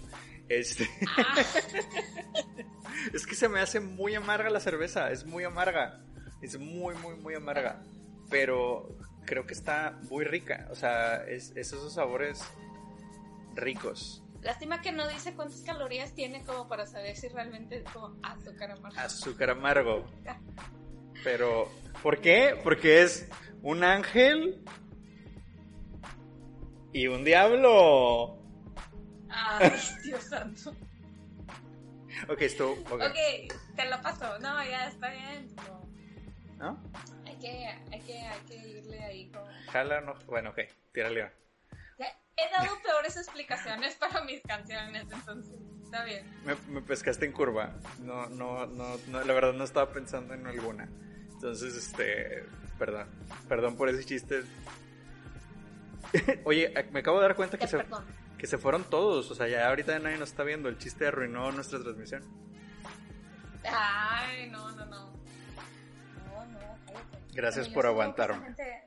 [0.49, 0.89] Este.
[1.17, 1.37] Ah,
[3.13, 5.11] es que se me hace muy amarga la cerveza.
[5.11, 6.01] Es muy amarga.
[6.41, 7.83] Es muy, muy, muy amarga.
[8.31, 10.69] Pero creo que está muy rica.
[10.71, 12.43] O sea, es, es esos sabores
[13.55, 14.23] ricos.
[14.43, 18.71] lástima que no dice cuántas calorías tiene como para saber si realmente es como azúcar
[18.71, 18.99] amargo.
[18.99, 20.05] Azúcar amargo.
[21.25, 21.69] Pero,
[22.03, 22.59] ¿por qué?
[22.63, 23.29] Porque es
[23.63, 24.63] un ángel
[26.93, 28.38] y un diablo.
[29.31, 29.73] Ay,
[30.05, 30.75] Dios santo.
[32.29, 32.73] Ok, esto.
[32.73, 33.03] ok.
[33.03, 34.39] Ok, te lo paso.
[34.39, 35.55] No, ya está bien.
[35.57, 35.89] No.
[36.59, 36.83] ¿No?
[37.27, 39.47] Hay que, hay que, hay que irle ahí como...
[39.71, 40.15] Jala, no.
[40.27, 40.59] Bueno, ok,
[40.93, 41.31] tírale.
[41.99, 46.25] Ya, He dado peores explicaciones para mis canciones, entonces está bien.
[46.45, 47.77] Me, me pescaste en curva.
[48.01, 50.89] No, no, no, no, la verdad no estaba pensando en alguna.
[51.33, 52.45] Entonces, este.
[52.79, 53.09] Perdón.
[53.49, 54.43] Perdón por ese chiste.
[56.45, 58.05] Oye, me acabo de dar cuenta que Te se, perdón.
[58.39, 59.31] Que se fueron todos.
[59.31, 60.69] O sea, ya ahorita nadie nos está viendo.
[60.69, 62.23] El chiste arruinó nuestra transmisión.
[63.65, 65.13] Ay, no, no, no.
[66.27, 66.59] No, no.
[67.33, 68.45] Gracias por aguantarme.
[68.45, 68.85] gente-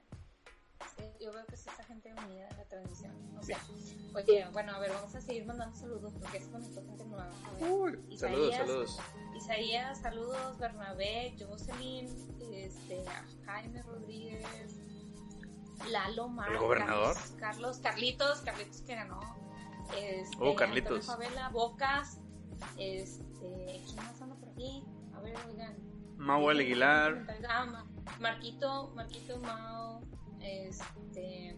[1.19, 3.33] yo veo que es esa gente unida en la transmisión.
[3.33, 3.55] No sé.
[4.15, 7.29] Oye, bueno, a ver, vamos a seguir mandando saludos porque es bonito gente nueva.
[7.59, 8.57] Uy, saludos, Isaías.
[8.57, 8.99] saludos.
[9.35, 12.07] Isaías, saludos, Bernabé, Jocelyn,
[12.53, 13.03] este,
[13.45, 14.75] Jaime Rodríguez,
[15.89, 17.13] Lalo Mar, ¿El gobernador?
[17.15, 19.19] Carlos, Carlos, Carlitos, Carlitos que ganó,
[19.97, 21.05] este, Oh, Carlitos.
[21.05, 22.19] Favela, Bocas,
[22.77, 24.83] este, ¿quién más anda por aquí?
[25.13, 25.77] A ver, oigan.
[26.17, 27.25] Mau Aguilar.
[27.49, 27.87] Ah, Ma-
[28.19, 30.01] Marquito, Marquito Mau,
[30.41, 31.57] este,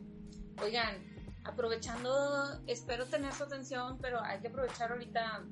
[0.62, 0.96] oigan,
[1.44, 5.44] aprovechando, espero tener su atención, pero hay que aprovechar ahorita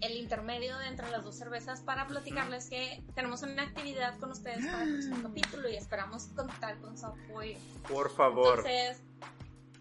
[0.00, 4.64] el intermedio de entre las dos cervezas para platicarles que tenemos una actividad con ustedes
[4.66, 7.58] para el próximo capítulo y esperamos contar con su apoyo.
[7.88, 8.58] Por favor.
[8.66, 9.02] Entonces,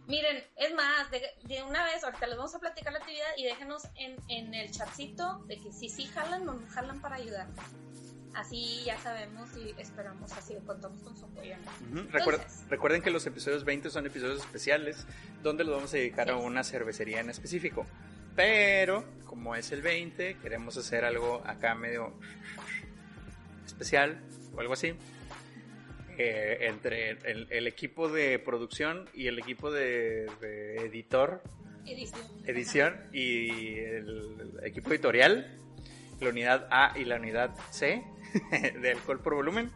[0.07, 3.43] miren, es más, de, de una vez, ahorita les vamos a platicar la actividad y
[3.45, 7.47] déjenos en, en el chatcito de que si sí jalan o no jalan para ayudar.
[8.33, 11.55] Así ya sabemos y esperamos así contamos con su apoyo.
[11.89, 12.03] ¿no?
[12.09, 12.63] Recuer- Entonces.
[12.69, 15.05] recuerden que los episodios 20 son episodios especiales
[15.41, 17.85] donde los vamos a dedicar a una cervecería en específico.
[18.35, 22.13] Pero, como es el 20, queremos hacer algo acá medio
[23.65, 24.19] especial
[24.55, 24.93] o algo así.
[26.17, 31.41] Eh, entre el, el equipo de producción y el equipo de, de editor,
[31.85, 32.21] Edición.
[32.45, 35.59] edición y el equipo editorial,
[36.19, 38.03] la unidad A y la unidad C
[38.81, 39.71] de alcohol por volumen.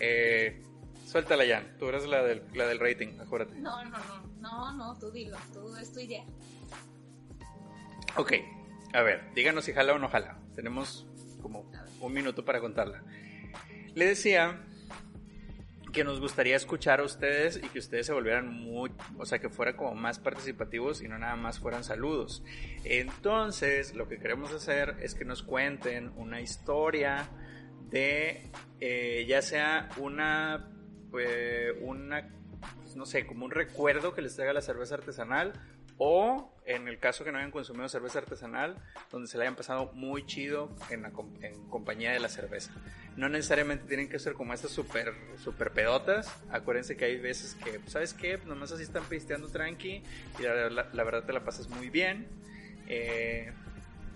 [0.00, 0.62] Eh,
[1.06, 3.58] suéltala ya, tú eres la del, la del rating, acuérdate.
[3.58, 6.24] No, no, no, no, no, tú dilo, tú es tu idea.
[8.16, 8.32] Ok,
[8.92, 10.38] a ver, díganos si jala o no jala.
[10.54, 11.06] Tenemos
[11.42, 13.02] como un minuto para contarla.
[13.94, 14.64] Le decía
[15.94, 19.48] que nos gustaría escuchar a ustedes y que ustedes se volvieran muy, o sea, que
[19.48, 22.42] fueran como más participativos y no nada más fueran saludos.
[22.82, 27.28] Entonces, lo que queremos hacer es que nos cuenten una historia
[27.90, 30.68] de, eh, ya sea una,
[31.16, 32.28] eh, una,
[32.80, 35.52] pues, no sé, como un recuerdo que les traiga la cerveza artesanal
[35.96, 38.76] o en el caso que no hayan consumido cerveza artesanal,
[39.10, 42.72] donde se la hayan pasado muy chido en, la com- en compañía de la cerveza.
[43.16, 46.28] No necesariamente tienen que ser como estas super, super pedotas.
[46.50, 48.38] Acuérdense que hay veces que, pues, ¿sabes qué?
[48.44, 50.02] Nomás así están pisteando tranqui
[50.38, 52.26] y la, la- la verdad te la pasas muy bien.
[52.88, 53.52] Eh,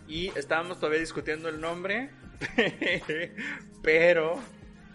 [0.09, 2.11] y estábamos todavía discutiendo el nombre,
[3.83, 4.39] pero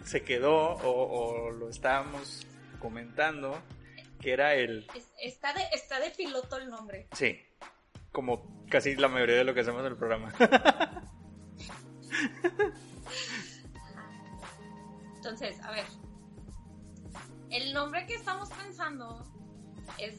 [0.04, 2.46] se quedó o, o lo estábamos
[2.80, 3.62] comentando
[4.20, 7.08] que era el Es- está, de, está de piloto el nombre.
[7.14, 7.40] Sí,
[8.14, 10.32] como casi la mayoría de lo que hacemos en el programa.
[15.16, 15.86] Entonces, a ver.
[17.50, 19.24] El nombre que estamos pensando
[20.00, 20.16] es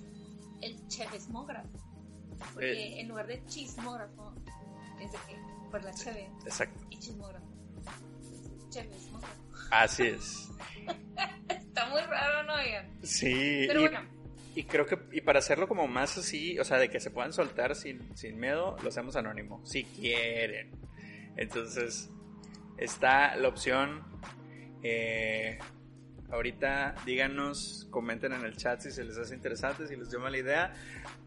[0.62, 1.68] el chevesmógrafo.
[2.52, 3.00] Porque Eh.
[3.00, 4.34] en lugar de chismógrafo,
[5.00, 5.36] es de que,
[5.70, 7.46] por la cheve Exacto, y chismógrafo.
[8.70, 9.34] Chevesmógrafo.
[9.70, 10.48] así es.
[11.48, 12.54] Está muy raro, ¿no?
[12.54, 12.98] Oigan?
[13.02, 14.08] Sí, Pero y, bueno,
[14.54, 17.32] y creo que, y para hacerlo como más así, o sea, de que se puedan
[17.32, 20.70] soltar sin, sin miedo, lo hacemos anónimo, si quieren.
[21.36, 22.10] Entonces,
[22.76, 24.02] está la opción.
[24.82, 25.58] eh,
[26.30, 30.38] ahorita díganos, comenten en el chat si se les hace interesante, si les llama la
[30.38, 30.74] idea.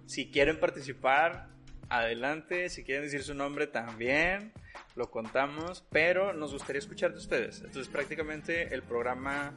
[0.05, 1.49] Si quieren participar,
[1.89, 2.69] adelante.
[2.69, 4.51] Si quieren decir su nombre, también
[4.95, 5.85] lo contamos.
[5.91, 7.59] Pero nos gustaría escuchar de ustedes.
[7.59, 9.53] Entonces, prácticamente el programa,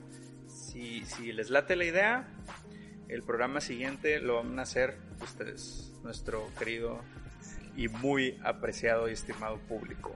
[0.46, 2.28] si, si les late la idea,
[3.10, 7.00] el programa siguiente lo van a hacer ustedes, nuestro querido
[7.76, 10.14] y muy apreciado y estimado público.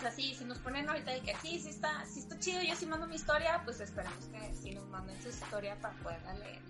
[0.00, 2.74] sea, sí, si nos ponen ahorita de que sí, sí está, sí está chido, yo
[2.76, 6.60] sí mando mi historia, pues esperemos que sí nos manden su historia para poderla leer.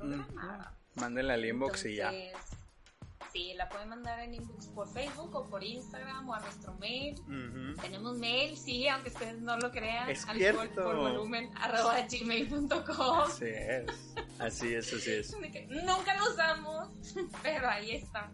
[0.00, 2.12] Mm, Mándenla al inbox y ya.
[3.36, 7.16] Sí, la pueden mandar en inbox por Facebook o por Instagram o a nuestro mail.
[7.82, 10.08] Tenemos mail, sí, aunque ustedes no lo crean.
[10.08, 10.82] Es cierto.
[10.82, 13.20] por volumen arroba gmail.com.
[13.20, 13.84] Así es.
[14.38, 15.36] Así es, así es.
[15.68, 16.88] Nunca lo usamos,
[17.42, 18.32] pero ahí está.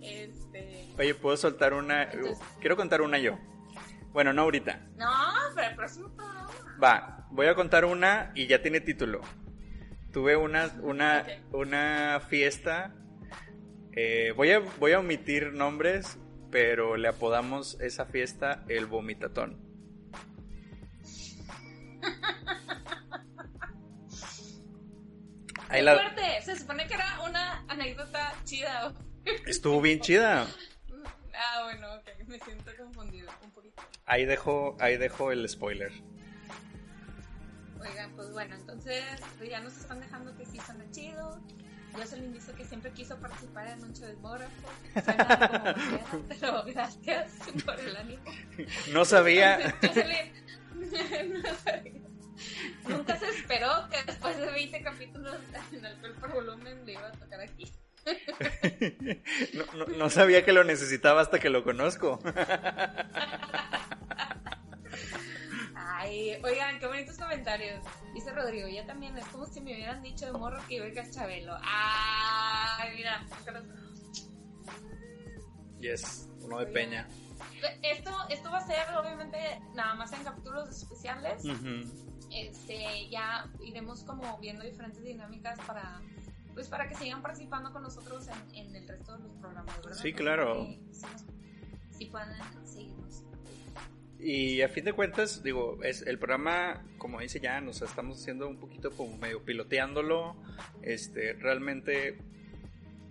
[0.00, 0.88] Este...
[0.98, 2.08] Oye, ¿puedo soltar una?
[2.58, 3.38] Quiero contar una yo.
[4.12, 4.80] Bueno, no ahorita.
[4.96, 5.12] No,
[5.54, 6.50] pero el próximo programa.
[6.82, 9.20] Va, voy a contar una y ya tiene título.
[10.12, 12.96] Tuve una, una, una fiesta.
[13.96, 16.18] Eh, voy, a, voy a omitir nombres,
[16.50, 19.62] pero le apodamos esa fiesta el vomitatón.
[25.70, 25.94] Qué la...
[25.94, 26.42] fuerte.
[26.42, 28.92] Se supone que era una anécdota chida.
[29.46, 30.48] Estuvo bien chida.
[31.36, 32.28] Ah, bueno, ok.
[32.28, 33.82] Me siento confundido un poquito.
[34.06, 35.90] Ahí dejo, ahí dejo el spoiler.
[37.80, 39.02] Oigan, pues bueno, entonces
[39.36, 41.42] pues ya nos están dejando que sí suena chido.
[41.96, 44.36] Yo soy el indicio que siempre quiso participar en un show de como
[46.28, 47.32] pero gracias
[47.64, 48.22] por el ánimo.
[48.92, 49.74] No sabía.
[49.82, 51.92] no sabía.
[52.88, 55.36] Nunca se esperó que después de 20 capítulos
[55.72, 57.72] en el por volumen le iba a tocar aquí.
[59.54, 62.20] No, no, sabía que lo necesitaba hasta que lo conozco.
[66.04, 67.82] Ay, oigan, qué bonitos comentarios.
[68.12, 71.10] Dice Rodrigo, ya también es como si me hubieran dicho de morro que iba a
[71.10, 71.56] Chabelo.
[71.62, 73.26] Ay, mira.
[75.80, 77.08] Yes, uno de Peña.
[77.82, 79.38] Esto, esto va a ser obviamente
[79.74, 81.42] nada más en capítulos especiales.
[82.30, 86.02] Este, ya iremos como viendo diferentes dinámicas para
[86.52, 90.00] pues para que sigan participando con nosotros en, el resto de los programas, ¿verdad?
[90.00, 90.66] Sí, claro.
[91.90, 92.30] Si, puedan
[92.64, 93.03] seguirnos.
[94.18, 98.48] Y a fin de cuentas, digo, es el programa, como dice ya, nos estamos haciendo
[98.48, 100.36] un poquito como medio piloteándolo.
[100.82, 102.18] Este, realmente.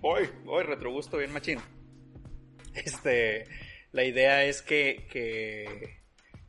[0.01, 1.59] Hoy, hoy, retrogusto bien machín.
[2.73, 3.45] Este,
[3.91, 6.01] la idea es que, que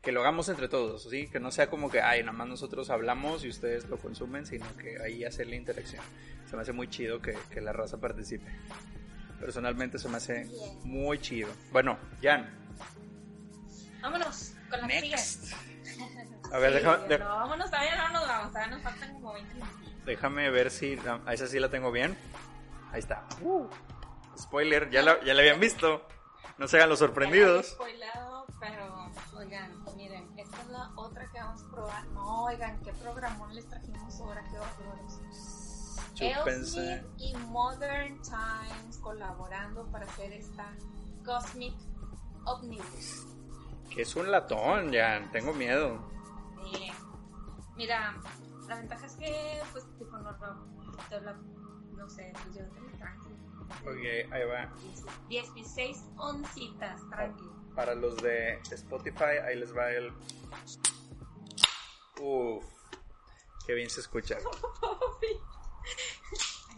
[0.04, 1.28] que lo hagamos entre todos, ¿sí?
[1.28, 4.66] Que no sea como que, ay, nada más nosotros hablamos y ustedes lo consumen, sino
[4.76, 6.02] que ahí hacer la interacción.
[6.48, 8.46] Se me hace muy chido que, que la raza participe.
[9.40, 10.46] Personalmente se me hace
[10.84, 11.48] muy chido.
[11.72, 12.63] Bueno, Jan.
[14.04, 15.54] Vámonos con la Next.
[16.52, 17.18] A ver, déjame.
[17.18, 20.04] No, vámonos, todavía no nos vamos, todavía nos faltan como 20 minutos.
[20.04, 22.14] Déjame ver si a esa sí la tengo bien.
[22.92, 23.26] Ahí está.
[23.40, 23.66] Uh,
[24.38, 26.06] spoiler, ya la, ya la habían visto.
[26.58, 27.68] No se hagan los sorprendidos.
[27.68, 29.72] Spoilado, pero oigan,
[30.96, 32.06] otra que vamos a probar.
[32.08, 35.18] No, oigan, qué programón les trajimos ahora, qué horrores.
[36.20, 40.76] Elsmith y Modern Times colaborando para hacer esta
[41.24, 41.74] Cosmic
[42.44, 43.33] Omnibus.
[43.90, 46.10] Que es un latón, ya, tengo miedo.
[47.76, 48.16] Mira,
[48.68, 50.32] la ventaja es que, pues, tipo, no,
[51.96, 53.36] no sé, pues yo tengo tranquilo.
[53.82, 54.72] Ok, ahí va.
[55.28, 57.52] 16 oncitas, tranquilo.
[57.74, 60.12] Para los de Spotify, ahí les va el
[62.20, 62.64] Uf,
[63.66, 64.38] qué bien se escucha.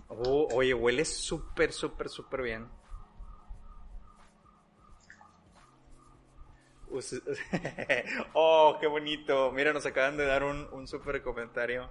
[0.08, 2.68] Oh, oye, huele súper, súper, súper bien.
[8.34, 9.52] oh, qué bonito.
[9.52, 11.88] Mira, nos acaban de dar un, un súper comentario.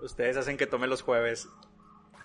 [0.00, 1.48] Ustedes hacen que tome los jueves.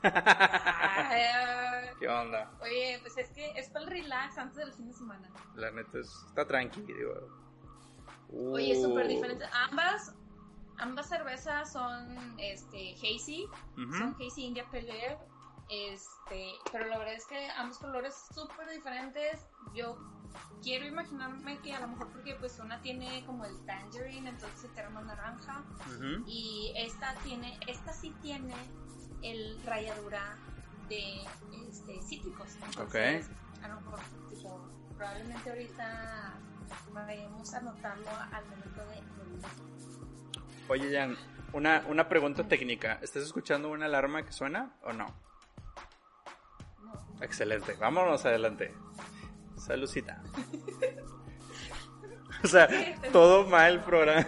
[1.99, 2.51] ¿Qué onda?
[2.61, 5.29] Oye, pues es que es para el relax antes del fin de semana.
[5.55, 7.27] La neta está tranquilo.
[8.31, 9.45] Oye, súper diferente.
[9.51, 10.13] Ambas,
[10.77, 15.17] ambas cervezas son este, hazy, son hazy India Pale
[15.69, 19.47] este, pero la verdad es que ambos colores súper diferentes.
[19.73, 19.97] Yo
[20.61, 24.69] quiero imaginarme que a lo mejor porque pues una tiene como el tangerine, entonces se
[24.69, 25.63] queda más naranja.
[26.25, 28.55] Y esta tiene, esta sí tiene
[29.21, 30.37] el rayadura
[30.89, 31.21] de
[31.67, 32.55] este, cítricos.
[32.65, 33.29] Entonces,
[33.63, 36.33] a lo mejor, tipo, probablemente ahorita
[36.93, 39.03] vayamos a notarlo al momento de
[40.67, 41.15] Oye, Jan,
[41.53, 42.99] una, una pregunta técnica.
[43.01, 45.05] ¿Estás escuchando una alarma que suena o no?
[46.83, 47.21] No.
[47.21, 47.75] Excelente.
[47.75, 48.73] Vámonos adelante.
[49.65, 50.21] Salucita.
[52.43, 52.69] o sea,
[53.11, 54.27] todo mal programa.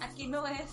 [0.00, 0.70] Aquí no es.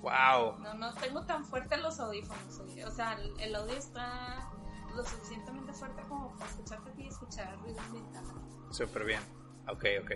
[0.00, 0.58] Wow.
[0.60, 2.60] No, no tengo tan fuerte los audífonos.
[2.86, 4.50] O sea, el, audio está
[4.96, 8.24] lo suficientemente fuerte como para escucharte y escuchar ruido ambiental.
[8.70, 9.20] Súper bien.
[9.68, 10.10] Ok, ok.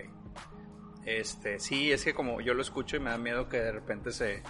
[1.05, 4.11] Este, sí, es que como yo lo escucho y me da miedo que de repente
[4.11, 4.41] se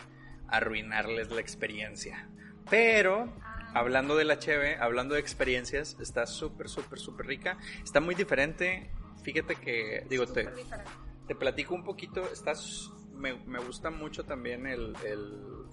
[0.48, 2.30] arruinarles la experiencia.
[2.70, 3.32] Pero
[3.78, 7.58] hablando de la cheve, hablando de experiencias, está súper, súper, súper rica.
[7.84, 8.90] Está muy diferente.
[9.24, 10.48] Fíjate que, digo, te,
[11.28, 12.22] te platico un poquito.
[12.32, 15.66] Estás, me, me gusta mucho también el, el-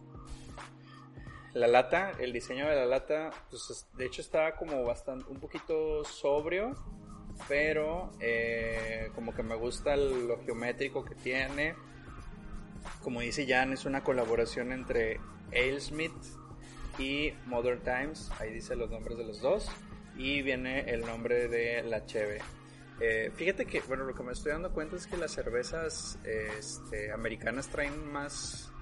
[1.55, 3.31] la lata, el diseño de la lata.
[3.51, 6.75] Pues, es- de hecho, está como bastante, un poquito sobrio,
[7.49, 11.77] pero eh, como que me gusta lo geométrico que tiene.
[13.03, 15.21] Como dice Jan, es una colaboración entre
[15.53, 16.13] AleSmith
[16.99, 18.31] y Modern Times.
[18.39, 19.71] Ahí dice los nombres de los dos.
[20.17, 22.41] Y viene el nombre de la Cheve.
[23.01, 27.13] Eh, fíjate que, bueno, lo que me estoy dando cuenta es que las cervezas este,
[27.13, 28.73] americanas traen más.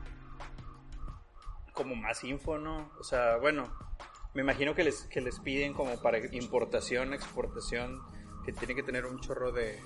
[1.72, 2.92] como más info, ¿no?
[3.00, 3.72] O sea, bueno,
[4.34, 8.02] me imagino que les, que les piden como para importación, exportación,
[8.44, 9.80] que tiene que tener un chorro de,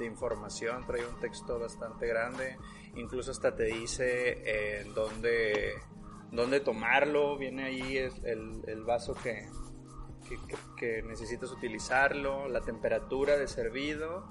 [0.00, 2.56] de información, trae un texto bastante grande,
[2.96, 5.74] incluso hasta te dice eh, en dónde,
[6.32, 9.48] dónde tomarlo, viene ahí el, el- vaso que,
[10.76, 14.30] que, necesitas utilizarlo, la temperatura de servido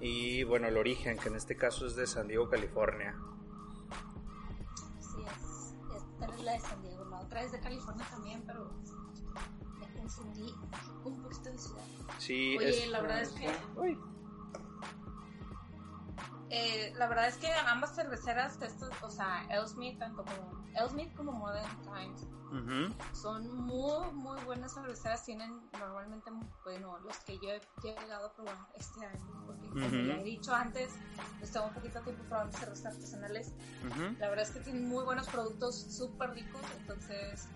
[0.00, 3.16] y bueno, el origen, que en este caso es de San Diego, California.
[5.00, 5.74] Sí, es.
[5.96, 7.04] Esta es la de San Diego.
[7.06, 8.70] La otra es de California también, pero
[9.80, 10.54] me confundí
[11.04, 11.84] un poquito de ciudad.
[12.18, 13.98] Sí, Oye, la verdad es que- Uy.
[16.52, 21.30] Eh, la verdad es que ambas cerveceras, estos, o sea, Elsmith, tanto como Elsmith como
[21.32, 22.26] Modern Times,
[23.12, 25.24] son muy, muy buenas cerveceras.
[25.24, 26.30] Tienen normalmente,
[26.64, 30.52] bueno, los que yo he llegado a probar este año, porque como ya he dicho
[30.52, 30.92] antes,
[31.38, 33.52] pues tengo un poquito de tiempo probando cervezas artesanales.
[33.86, 34.16] Ujú.
[34.18, 36.62] La verdad es que tienen muy buenos productos, súper ricos.
[36.76, 37.48] Entonces,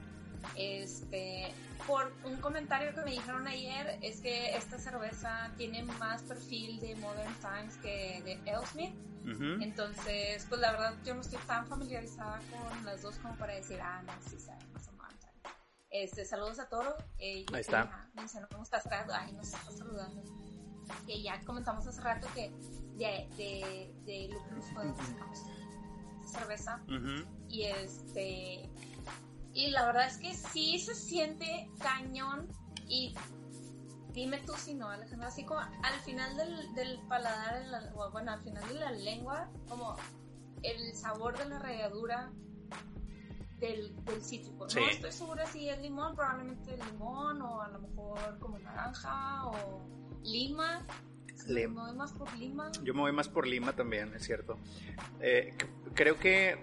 [0.57, 1.53] este,
[1.87, 6.95] por un comentario que me dijeron ayer, es que esta cerveza tiene más perfil de
[6.97, 8.95] Modern Times que de Elsmith.
[9.25, 9.63] Ujú.
[9.63, 13.81] Entonces, pues la verdad, yo no estoy tan familiarizada con las dos como para decir,
[13.81, 15.57] ah, no, sí, saben más o Times.
[15.91, 16.95] Este, saludos a Toro.
[17.19, 17.85] Eh, Ahí está.
[17.85, 20.23] ya mencionamos hace rato, ay, nos está saludando.
[21.07, 22.51] Que ya comentamos hace rato que
[22.97, 24.37] de, de, de
[24.75, 24.85] fue
[26.27, 27.27] cerveza Ujú.
[27.49, 28.69] y este
[29.55, 32.49] y la verdad es que sí se siente cañón.
[32.87, 33.15] Y
[34.13, 35.29] dime tú si no Alejandra.
[35.29, 39.51] Así como al final del, del paladar en la- bueno al final de la lengua
[39.69, 39.97] como
[40.63, 42.31] el sabor de la ralladura
[43.59, 44.69] del, del cítrico.
[44.69, 44.81] Sí.
[44.81, 49.81] no estoy segura si es limón probablemente limón o a lo mejor como naranja o
[50.23, 50.87] lima.
[51.47, 52.71] Lim- me voy más por lima.
[52.83, 54.57] Yo me voy más por Lima también, es cierto.
[55.21, 55.55] Eh,
[55.95, 56.57] creo que,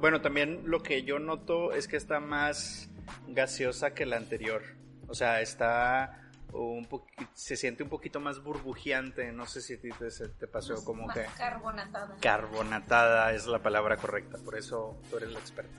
[0.00, 2.88] bueno, también lo que yo noto es que está más
[3.28, 4.62] gaseosa que la anterior.
[5.08, 6.88] O sea, está un
[7.34, 9.32] se siente un poquito más burbujeante.
[9.32, 13.62] No sé si a ti te, se te pasó como que carbonatada carbonatada es la
[13.62, 14.38] palabra correcta.
[14.38, 15.72] Por eso tú eres la experta.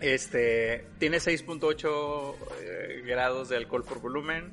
[0.00, 4.52] Este tiene 6.8 eh, grados de alcohol por volumen.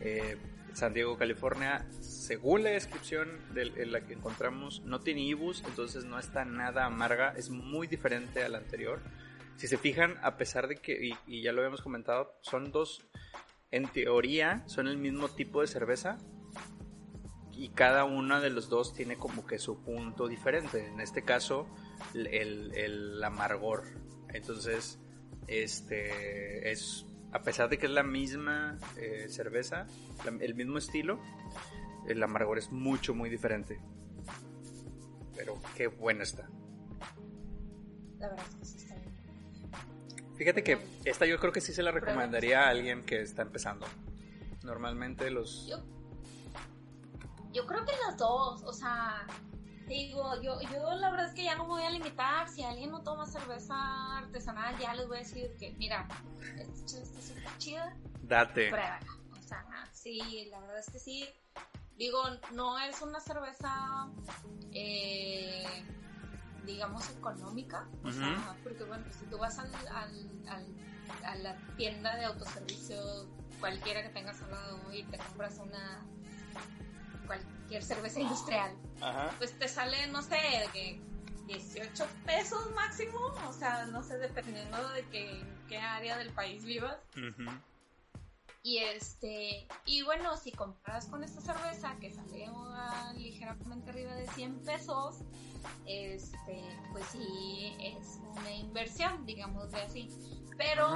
[0.00, 0.36] Eh,
[0.74, 6.04] San Diego, California, según la descripción de en la que encontramos, no tiene ibus, entonces
[6.04, 9.00] no está nada amarga, es muy diferente a la anterior.
[9.56, 13.02] Si se fijan, a pesar de que, y, y ya lo habíamos comentado, son dos,
[13.70, 16.18] en teoría, son el mismo tipo de cerveza,
[17.52, 20.88] y cada una de los dos tiene como que su punto diferente.
[20.88, 21.68] En este caso,
[22.12, 23.84] el, el- amargor.
[24.32, 24.98] Entonces,
[25.46, 29.86] este es a pesar de que es la misma eh, cerveza,
[30.24, 31.18] la- el mismo estilo,
[32.08, 33.78] el amargor es mucho, muy diferente.
[35.36, 36.48] Pero qué buena está.
[38.18, 39.12] la verdad es que sí está bien
[40.36, 43.86] Fíjate que esta yo creo que sí se la recomendaría a alguien que está empezando.
[44.62, 45.66] Normalmente los...
[45.68, 45.78] Yo,
[47.52, 49.26] yo creo que las dos, o sea,
[49.86, 52.48] digo, yo, yo la verdad es que ya no me voy a limitar.
[52.48, 53.74] Si alguien no toma cerveza
[54.18, 56.06] artesanal, ya les voy a decir que, mira,
[56.58, 58.68] esta está súper chida, Date.
[58.70, 59.06] pruébala.
[59.38, 61.28] O sea, sí, la verdad es que sí.
[61.96, 62.20] Digo,
[62.52, 64.08] no es una cerveza,
[64.72, 65.84] eh,
[66.64, 67.86] digamos, económica.
[68.02, 70.74] O sea, porque bueno, si tú vas al, al- al-
[71.24, 72.96] a la tienda de autoservicio,
[73.60, 76.04] cualquiera que tengas al lado y te compras una
[77.26, 79.34] cualquier cerveza industrial, Ajá.
[79.38, 81.00] pues te sale, no sé, de que
[81.46, 83.18] 18 pesos máximo,
[83.48, 86.96] o sea, no sé, dependiendo de que, qué área del país vivas.
[88.62, 92.48] Y este, y bueno, si comparas con esta cerveza que sale
[93.14, 95.16] ligeramente arriba de 100 pesos,
[95.84, 96.62] este,
[96.92, 100.08] pues sí es una inversión, digamos de así.
[100.56, 100.88] Pero,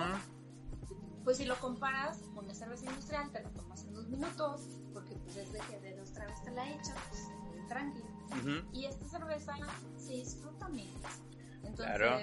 [1.25, 4.63] pues si lo comparas con una cerveza industrial, te la tomas en dos minutos,
[4.95, 8.07] porque pues desde que de otra vez te la echas, pues muy tranquilo.
[8.27, 8.69] Ujú.
[8.73, 9.55] Y esta cerveza
[9.97, 11.13] se disfruta menos.
[11.63, 12.19] Entonces, Claro.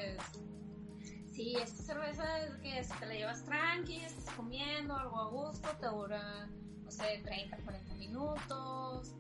[1.32, 5.68] Sí, esta cerveza es que si te la llevas tranqui, estás comiendo algo a gusto,
[5.82, 6.48] te dura,
[6.84, 9.12] no sé, 30, 40 minutos.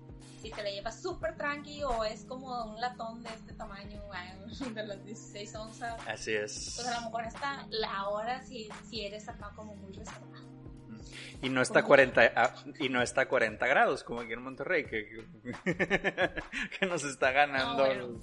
[0.41, 4.01] Si te la llevas súper tranqui o es como un latón de este tamaño,
[4.73, 5.99] de las 16 onzas.
[6.07, 6.73] Así es.
[6.75, 10.44] Pues a lo mejor está la hora si, si eres acá como muy reservado.
[11.41, 14.85] Y no está 40 ah, y no está a 40 grados como aquí en Monterrey
[14.85, 15.25] que,
[16.79, 18.21] que nos está ganando No, bueno.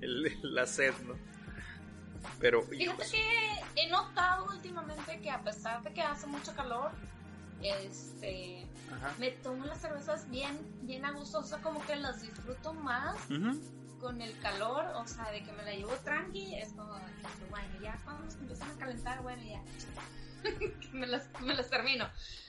[0.00, 1.14] el- la sed, ¿no?
[2.40, 6.90] Pero Fíjate que he notado últimamente que a pesar de que hace mucho calor,
[7.62, 9.14] este, Ajá.
[9.18, 13.14] me tomo las cervezas bien, bien a gusto, o sea, como que las disfruto más
[13.30, 13.60] Ujú.
[14.00, 16.92] con el calor, o sea, de que me la llevo tranqui, es como,
[17.50, 19.62] bueno, ya cuando se empiezan a calentar, bueno, ya,
[20.92, 22.06] me las, me las termino.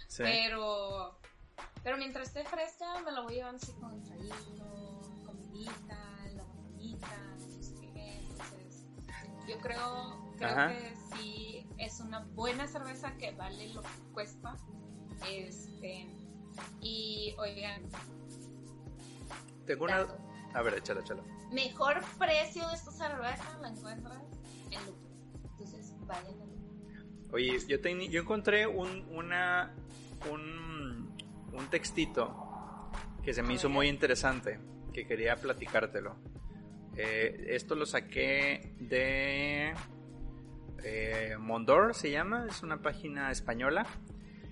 [0.08, 0.24] Sí.
[0.24, 1.18] Pero,
[1.84, 5.98] pero mientras esté fresca, me la voy llevando así con traguito, comidita,
[6.36, 8.20] la botanita, no sé qué.
[8.20, 8.86] Entonces,
[9.48, 10.70] yo creo, creo Ajá.
[10.70, 14.56] que sí es una buena cerveza que vale lo que cuesta.
[15.30, 16.08] Este,
[16.82, 17.84] y oigan,
[19.66, 20.18] Tengo una dato,
[20.54, 21.24] A ver, échala, échala.
[21.52, 24.22] mejor precio de esta cerveza la encuentras
[24.70, 25.00] en Lupo.
[25.60, 26.53] Entonces, vayan.
[27.34, 29.74] Oye, yo, teni- yo encontré un, una,
[30.32, 31.14] un,
[31.52, 32.92] un textito
[33.24, 34.60] que se me hizo muy interesante,
[34.94, 36.16] que quería platicártelo.
[36.96, 39.74] Eh, esto lo saqué de
[40.84, 43.86] eh, Mondor, se llama, es una página española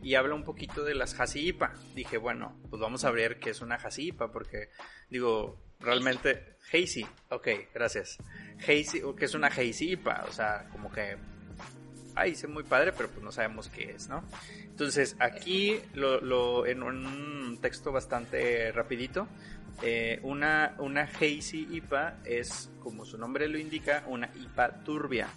[0.02, 1.74] y habla un poquito de las Hasi IPA.
[1.94, 4.70] Dije, bueno, pues vamos a ver qué es una Hasi IPA, porque
[5.10, 8.18] digo, realmente, Hazy, ok, gracias.
[8.60, 11.18] Hazy, o que es una Hazy o sea, como que
[12.16, 14.24] ay, es muy padre, pero pues no sabemos qué es, ¿no?
[14.64, 19.28] Entonces, aquí, lo, en un texto bastante rapidito,
[19.82, 25.30] eh, una, una Hazy IPA es, como su nombre lo indica, una IPA turbia.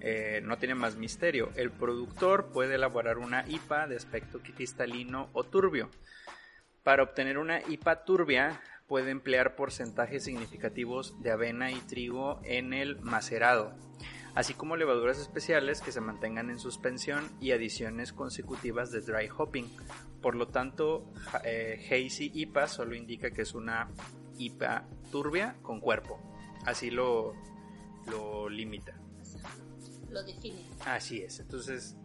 [0.00, 1.50] Eh, no tiene más misterio.
[1.54, 5.90] El productor puede elaborar una IPA de aspecto cristalino o turbio.
[6.82, 13.00] Para obtener una IPA turbia, puede emplear porcentajes significativos de avena y trigo en el
[13.00, 13.72] macerado,
[14.34, 19.70] así como levaduras especiales que se mantengan en suspensión y adiciones consecutivas de dry hopping.
[20.20, 21.10] Por lo tanto,
[21.44, 23.88] eh, Hazy IPA solo indica que es una
[24.38, 26.20] IPA turbia con cuerpo.
[26.64, 27.34] Así lo,
[28.10, 28.94] lo limita.
[30.10, 30.64] Lo define.
[30.86, 31.40] Así es.
[31.40, 31.96] Entonces,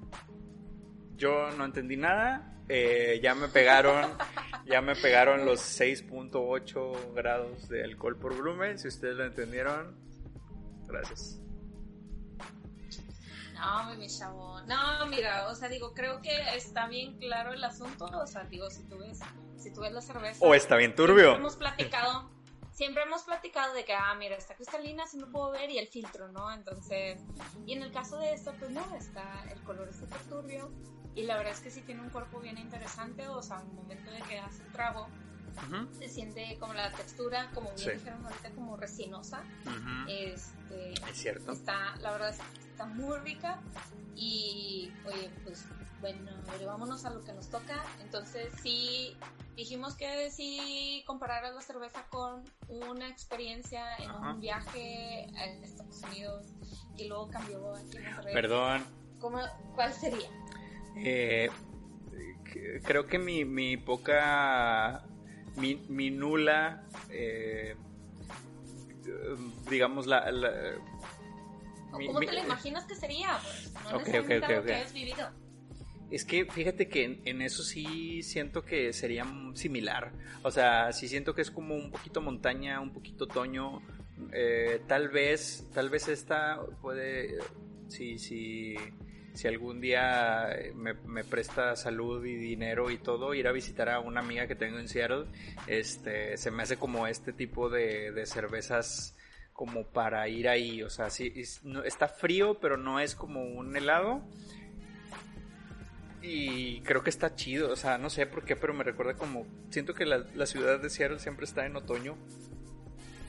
[1.15, 2.53] yo no entendí nada.
[2.69, 4.11] eh, ya me pegaron,
[4.65, 8.77] ya me pegaron los 6.8 grados de alcohol por volumen.
[8.79, 9.95] Si ustedes lo entendieron,
[10.87, 11.39] gracias.
[13.57, 14.61] No, mi chavo.
[14.61, 18.05] No, mira, o sea, digo, creo que está bien claro el asunto.
[18.05, 19.19] O sea, digo, si tú ves,
[19.57, 20.45] si tú ves la cerveza.
[20.45, 21.35] O está bien Siempre turbio.
[21.35, 22.29] hemos platicado,
[22.71, 25.87] siempre hemos platicado de que, ah, mira, está cristalina, si no puedo ver, y el
[25.87, 26.51] filtro, ¿no?
[26.53, 27.19] Entonces,
[27.65, 30.71] y en el caso de esta, pues no, está, el color es súper turbio,
[31.15, 34.11] y la verdad es que sí tiene un cuerpo bien interesante, o sea, al momento
[34.11, 35.07] de que hace el trago,
[35.97, 37.95] Se siente como la textura, como bien Sí.
[37.97, 40.09] dijeron ahorita, como resinosa, ujú.
[40.09, 41.51] este, Es cierto.
[41.51, 43.59] está, la verdad es que está muy rica,
[44.15, 45.65] y, oye, pues,
[46.01, 47.83] bueno, ver, vámonos a lo que nos toca.
[48.01, 49.15] Entonces, sí,
[49.55, 54.33] dijimos que sí compararas la cerveza con una experiencia en Ajá.
[54.33, 56.47] un viaje a Estados Unidos
[56.97, 58.33] y luego cambió aquí en Monterrey.
[58.33, 58.85] Perdón.
[59.19, 59.41] ¿Cómo-
[59.75, 60.29] ¿Cuál sería?
[60.97, 61.49] Eh,
[62.83, 65.03] creo que mi, mi poca,
[65.57, 67.75] mi, mi nula, eh,
[69.69, 70.53] digamos, la, la-
[71.91, 73.29] ¿O mi- ¿Cómo mi- te la imaginas que sería?
[73.43, 74.65] Pues, no Ok, ok, necesariamente ok, algo ok.
[74.67, 75.29] que hayas vivido.
[76.09, 80.13] Es que fíjate que en, en eso sí siento que sería similar.
[80.43, 83.81] O sea, sí siento que es como un poquito montaña, un poquito otoño.
[84.31, 87.37] Eh, tal vez, tal vez esta puede,
[87.89, 88.75] si, si,
[89.33, 93.99] si algún día me, me presta salud y dinero y todo, ir a visitar a
[93.99, 95.25] una amiga que tengo en Seattle,
[95.67, 99.15] este, se me hace como este tipo de, de cervezas
[99.53, 100.83] como para ir ahí.
[100.83, 101.33] O sea, sí,
[101.83, 104.21] está frío, pero no es como un helado.
[106.21, 109.45] Y creo que está chido, o sea, no sé por qué, pero me recuerda como.
[109.69, 112.17] Siento que la, la ciudad de Seattle siempre está en otoño.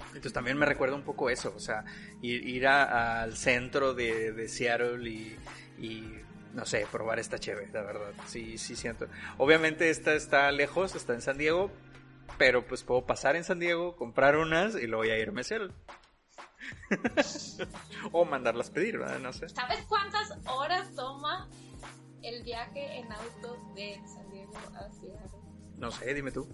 [0.09, 1.85] Entonces también me recuerda un poco eso, o sea,
[2.23, 5.37] ir, ir al centro de, de Seattle y,
[5.79, 6.21] y,
[6.55, 8.13] no sé, probar esta chévere, la verdad.
[8.27, 9.07] Sí, sí siento.
[9.37, 11.71] Obviamente esta está lejos, está en San Diego,
[12.37, 15.73] pero pues puedo pasar en San Diego, comprar unas y luego ya irme a Seattle.
[18.13, 19.19] o mandarlas pedir, ¿verdad?
[19.21, 19.49] No sé.
[19.49, 21.49] ¿Sabes cuántas horas toma
[22.23, 25.39] el viaje en auto de San Diego a Seattle?
[25.77, 26.49] No sé, dime tú.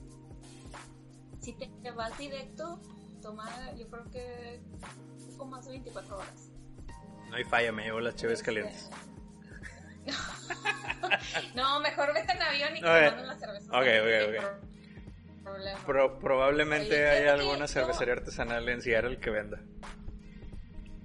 [1.41, 2.81] Si te, vas directo,
[3.21, 6.51] toma yo creo que un poco más de 24 horas.
[7.29, 8.91] No hay falla, me llevo las cheves Este, calientes.
[11.55, 13.05] no, mejor vete en avión y te Ok.
[13.07, 13.69] mandan las cervezas.
[13.69, 15.43] Ok, ok, ok.
[15.43, 15.79] problema.
[15.85, 19.61] Pro- probablemente Oye, haya alguna cervecería artesanal en Seattle que venda.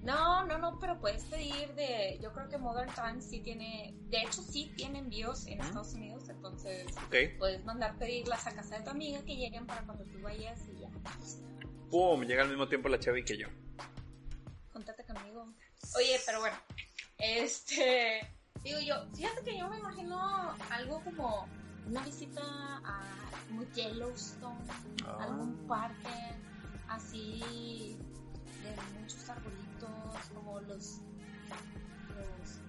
[0.01, 2.17] No, no, no, pero puedes pedir de.
[2.21, 3.93] Yo creo que Modern Times sí tiene.
[4.09, 5.67] De hecho, sí tiene envíos en Ujú.
[5.67, 6.29] Estados Unidos.
[6.29, 7.15] Entonces, Ok.
[7.37, 10.79] puedes mandar pedirlas a casa de tu amiga que lleguen para cuando tú vayas y
[10.79, 10.89] ya.
[11.91, 12.23] ¡Pum!
[12.23, 13.47] Llega al mismo tiempo la cheve que yo.
[14.71, 15.53] Contate conmigo.
[15.97, 16.57] Oye, pero bueno.
[17.17, 18.21] Este.
[18.63, 21.47] Digo yo, fíjate que yo me imagino algo como
[21.87, 23.01] una visita a
[23.49, 24.59] muy Yellowstone,
[25.05, 25.17] Ah.
[25.23, 26.35] algún parque
[26.87, 27.97] así
[28.63, 30.99] de muchos arbolitos, como los.
[32.15, 32.59] los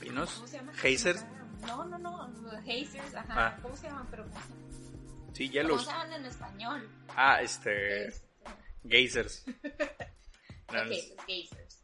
[0.00, 0.30] ¿Pinos?
[0.34, 0.72] ¿Cómo se llama?
[0.72, 1.24] ¿Hazers?
[1.66, 2.22] No, no, no,
[2.60, 3.34] hazers, ajá.
[3.48, 3.58] Ah.
[3.62, 4.06] ¿Cómo se llaman?
[4.10, 4.40] Pero, ¿cómo
[5.32, 5.86] Sí, se hielos.
[5.86, 6.88] llaman en español?
[7.16, 8.08] Ah, este.
[8.08, 8.26] Este,
[8.88, 9.44] Geysers.
[10.72, 10.96] No, los
[11.26, 11.82] geysers.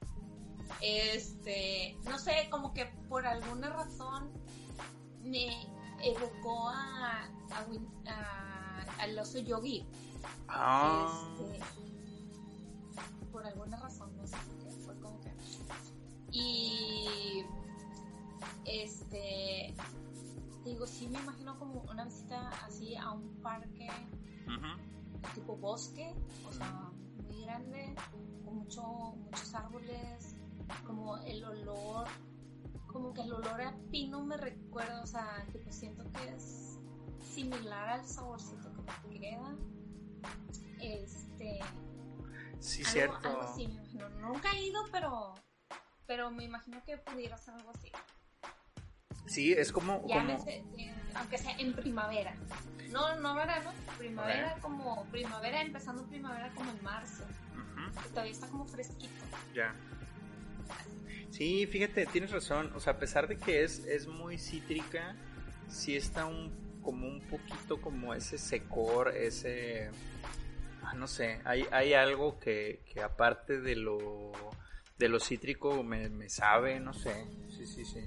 [0.81, 4.31] Este, no sé, como que por alguna razón
[5.23, 5.49] me
[6.03, 9.87] evocó a, a, Win- a- al oso yogi.
[10.49, 11.09] Ah.
[11.37, 11.61] Este,
[13.33, 15.33] por alguna razón, no sé por qué, fue como que.
[16.31, 17.45] Y.
[18.64, 19.75] Este.
[20.64, 23.89] Digo, sí me imagino como una visita así a un parque
[24.47, 25.33] Ujú.
[25.35, 26.14] tipo bosque,
[26.47, 26.91] o sea,
[27.27, 27.95] muy grande,
[28.45, 28.83] con mucho,
[29.16, 30.35] muchos árboles,
[30.87, 32.07] como el olor,
[32.87, 36.79] como que el olor a pino me recuerda, o sea, tipo siento que es
[37.21, 39.57] similar al saborcito que me queda.
[40.81, 41.61] Este,
[42.61, 43.29] Sí, algo, cierto.
[43.29, 44.09] algo así, me imagino.
[44.11, 45.35] Nunca he ido, pero,
[46.07, 47.93] pero me imagino que pudiera ser algo así.
[49.27, 50.05] Sí, es como.
[50.07, 50.33] Ya como...
[50.33, 52.35] me sé, eh, aunque sea en primavera.
[52.91, 57.25] No, no verano, primavera como primavera, empezando primavera como en marzo.
[58.03, 59.25] Que todavía está como fresquito.
[59.55, 59.75] Ya.
[61.31, 62.73] Sí, fíjate, tienes razón.
[62.75, 65.14] O sea, a pesar de que es, es muy cítrica,
[65.69, 69.91] sí está un como un poquito como ese secor, ese
[70.83, 74.33] ah, no sé, hay, hay algo que, que aparte de lo
[74.99, 77.27] de lo cítrico me, me sabe, no sé.
[77.49, 78.01] Sí, sí, sí.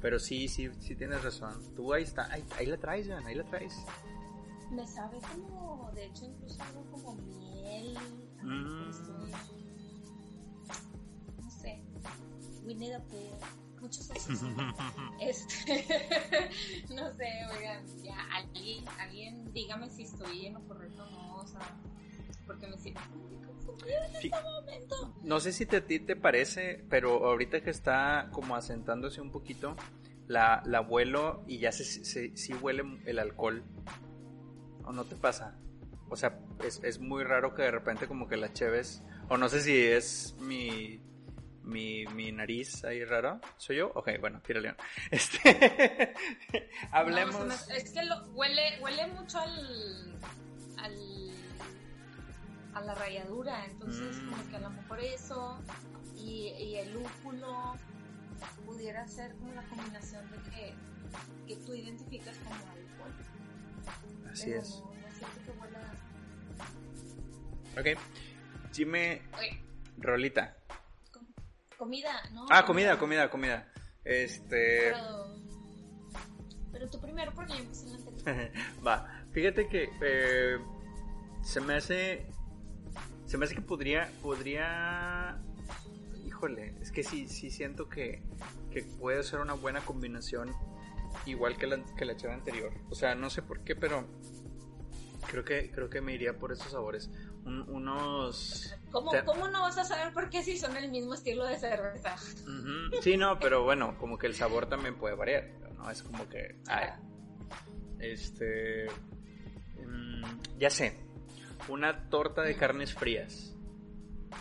[0.00, 1.74] Pero sí, sí, sí tienes razón.
[1.74, 3.74] Tú ahí está, ahí, ahí la traes, Jan, ahí la traes.
[4.70, 7.96] Me sabe como, de hecho, incluso algo como miel.
[8.42, 8.90] Mm.
[12.64, 13.80] Winnie the Pooh.
[13.80, 14.40] Muchos osos.
[15.20, 15.84] Este,
[16.94, 21.46] no sé, oigan, ya alguien, alguien dígame si estoy en lo correcto o no, o
[21.46, 21.60] sea,
[22.46, 24.30] porque me siento muy confundida en Sí.
[24.32, 25.14] este momento.
[25.22, 29.30] No sé si te- a ti te parece, pero ahorita que está como asentándose un
[29.30, 29.76] poquito,
[30.26, 33.62] la, la vuelo y ya se, se- sí huele el alcohol.
[34.84, 35.56] ¿O no te pasa?
[36.10, 39.48] O sea, es, es muy raro que de repente como que la cheves, o no
[39.48, 41.00] sé si es mi,
[41.64, 43.40] mi, mi nariz ahí raro.
[43.56, 43.90] ¿Soy yo?
[43.94, 44.74] Ok, bueno, tírale.
[45.10, 46.14] Este,
[46.90, 47.44] hablemos...
[47.46, 50.18] No, se me- es que lo, huele, huele mucho al,
[50.78, 51.30] al
[52.74, 54.30] a la ralladura, entonces Mm.
[54.30, 55.58] como que a lo mejor eso
[56.16, 57.76] y, y el lúpulo
[58.66, 60.74] pudiera ser como la combinación de que,
[61.46, 63.12] que tú identificas como alcohol.
[64.32, 64.68] Así pero es.
[64.70, 65.80] No, no siento que huela.
[67.78, 67.98] Ok.
[69.98, 70.56] Rolita.
[71.84, 72.46] Com- comida, ¿no?
[72.50, 73.72] Ah, comida, comida, comida.
[74.04, 74.92] Este...
[74.92, 75.34] Pero,
[76.72, 78.50] pero tú primero porque yo empecé en la.
[78.86, 80.58] Va, fíjate que eh,
[81.42, 82.26] se me hace.
[83.26, 84.10] Se me hace que podría.
[84.22, 85.40] Podría.
[86.26, 88.22] Híjole, es que sí, sí siento que,
[88.70, 90.52] que puede ser una buena combinación.
[91.26, 92.72] Igual que la, que la chava anterior.
[92.90, 94.04] O sea, no sé por qué, pero.
[95.30, 97.08] Creo que, creo que me iría por esos sabores.
[97.44, 98.74] Un- unos.
[98.90, 101.58] ¿Cómo, Te- ¿Cómo no vas a saber por qué si son el mismo estilo de
[101.58, 102.14] cerveza?
[102.42, 105.50] Ujú, Sí, no, pero bueno, como que el sabor también puede variar.
[105.76, 105.90] ¿no?
[105.90, 106.56] Es como que.
[106.68, 106.88] ay,
[107.98, 108.86] Este.
[109.86, 110.24] mm,
[110.58, 110.98] ya sé.
[111.68, 113.54] Una torta de carnes frías.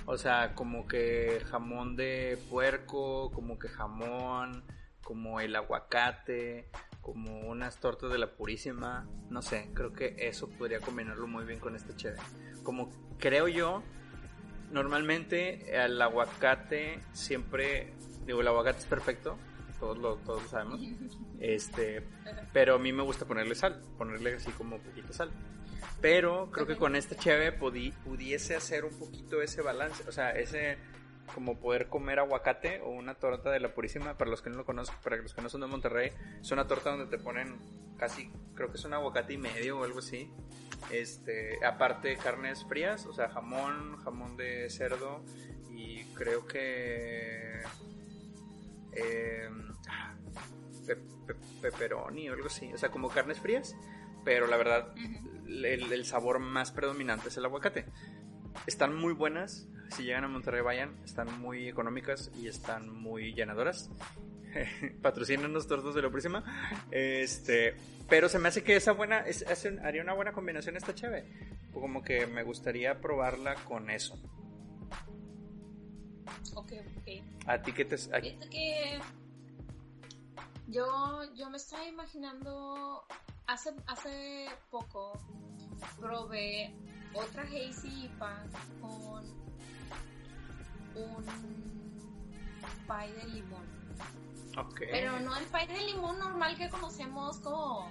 [0.05, 4.63] O sea, como que jamón de puerco, como que jamón,
[5.03, 6.69] como el aguacate,
[7.03, 9.07] como unas tortas de la purísima.
[9.29, 12.21] No sé, creo que eso podría combinarlo muy bien con este chévere.
[12.63, 12.89] Como
[13.19, 13.83] creo yo,
[14.71, 17.93] normalmente el aguacate siempre.
[18.25, 19.37] Digo, el aguacate es perfecto,
[19.79, 20.79] todos lo, todos sabemos.
[21.39, 22.03] Este,
[22.53, 25.29] pero a mí me gusta ponerle sal, ponerle así como poquito sal.
[26.01, 30.31] Pero creo que con este cheve pudi- pudiese hacer un poquito ese balance, o sea,
[30.31, 30.77] ese
[31.33, 34.65] como poder comer aguacate o una torta de la purísima, para los que no lo
[34.65, 36.11] conozco, para los que no son de Monterrey,
[36.41, 37.57] es una torta donde te ponen
[37.97, 40.29] casi, creo que es un aguacate y medio o algo así.
[40.91, 45.23] Este, aparte carnes frías, o sea, jamón, jamón de cerdo
[45.71, 47.61] y creo que
[48.91, 49.49] eh,
[50.85, 50.95] pe-
[51.27, 53.75] pe- pepperoni o algo así, o sea, como carnes frías,
[54.25, 54.93] pero la verdad
[55.47, 57.85] el, el sabor más predominante es el aguacate.
[58.67, 63.89] Están muy buenas, si llegan a Monterrey vayan, están muy económicas y están muy llenadoras.
[65.01, 66.43] Patrocínanos tortas de la próxima.
[66.91, 67.75] Este,
[68.09, 69.45] pero se me hace que esa buena, es,
[69.83, 71.25] haría una buena combinación esta cheve.
[71.73, 74.15] Como que me gustaría probarla con eso.
[76.55, 77.47] Ok, ok.
[77.47, 77.95] ¿A ti qué te...
[78.15, 78.99] a- que
[80.67, 83.05] yo, yo me estaba imaginando,
[83.47, 85.13] hace, hace poco
[85.99, 86.73] probé
[87.13, 88.43] otra Hazy IPA
[88.81, 89.25] con
[90.95, 91.23] un
[92.87, 93.65] pie de limón.
[94.57, 94.81] ok.
[94.91, 97.89] Pero no el pie de limón normal que conocemos como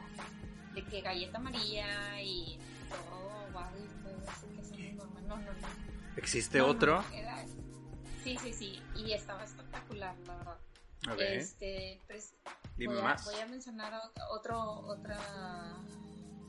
[0.75, 2.59] de que galleta amarilla y
[2.89, 5.27] todo guau y todo eso que es normal.
[5.29, 5.69] No, no, no.
[6.17, 7.03] ¿Existe No, otro?
[7.03, 7.45] no, era-
[8.23, 8.81] Sí, sí, sí.
[8.95, 10.59] Y estaba espectacular, la verdad.
[11.13, 11.21] Ok.
[11.21, 12.35] Este, pues,
[12.77, 13.25] voy, a, más.
[13.25, 15.19] voy a mencionar ot- otro, otra,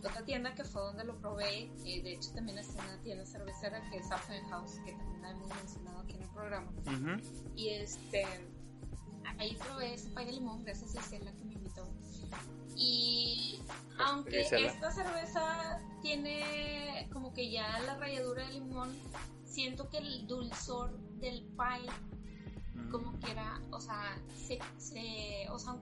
[0.07, 1.71] otra tienda que fue donde lo probé.
[1.85, 5.31] eh, de hecho, también es una tienda cervecera que es Apple House, que también la
[5.31, 6.71] hemos mencionado aquí en el programa.
[6.71, 7.51] Ujú.
[7.55, 8.25] Y este,
[9.39, 11.87] ahí probé ese pay de limón, gracias a Isela que me invitó.
[12.75, 13.59] Y
[14.05, 14.67] aunque Isela.
[14.67, 18.89] esta cerveza tiene como que ya la ralladura de limón,
[19.45, 21.89] siento que el dulzor del pie
[22.91, 25.75] como quiera, o sea, se, se- o sea,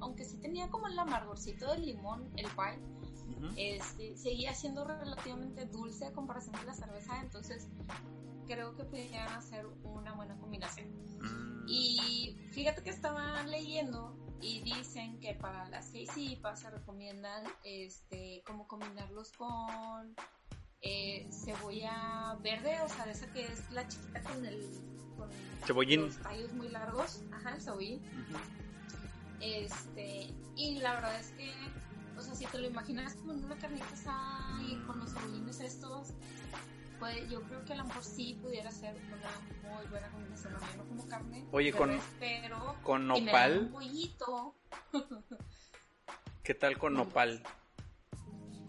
[0.00, 2.78] aunque sí tenía como el amargorcito del limón, el pie,
[3.56, 7.68] Este, seguía siendo relativamente dulce a comparación de la cerveza, entonces
[8.46, 10.88] creo que pudieran hacer una buena combinación.
[11.20, 11.66] Mm.
[11.68, 18.42] Y fíjate que estaba leyendo y dicen que para las Hazy IPAs se recomiendan este,
[18.46, 20.14] como combinarlos con
[20.80, 24.60] eh, cebolla verde, o sea, de esa que es la chiquita con el
[25.16, 25.28] con
[25.66, 26.02] Cebollín.
[26.02, 27.96] los tallos muy largos, ajá, el cebollín.
[27.96, 28.38] Ujú.
[29.40, 31.52] Este, y la verdad es que,
[32.18, 35.60] o sea, si te lo imaginas como en una carnita asada y con los cebollines
[35.60, 36.08] estos,
[36.98, 40.52] pues yo creo que a lo mejor sí pudiera ser una muy buena combinación.
[40.76, 44.54] No como carne, Oye, con- res, pero Con nopal, un pollito,
[46.42, 47.42] ¿qué tal con nopal?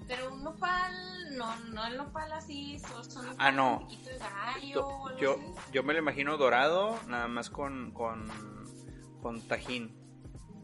[0.07, 0.91] pero un nopal,
[1.37, 3.73] no, no el nopal así, solo son Ah, no.
[3.73, 5.71] un poquito de gallo Yo, yo, así.
[5.71, 8.27] yo me lo imagino dorado, nada más con, con,
[9.21, 9.95] con tajín.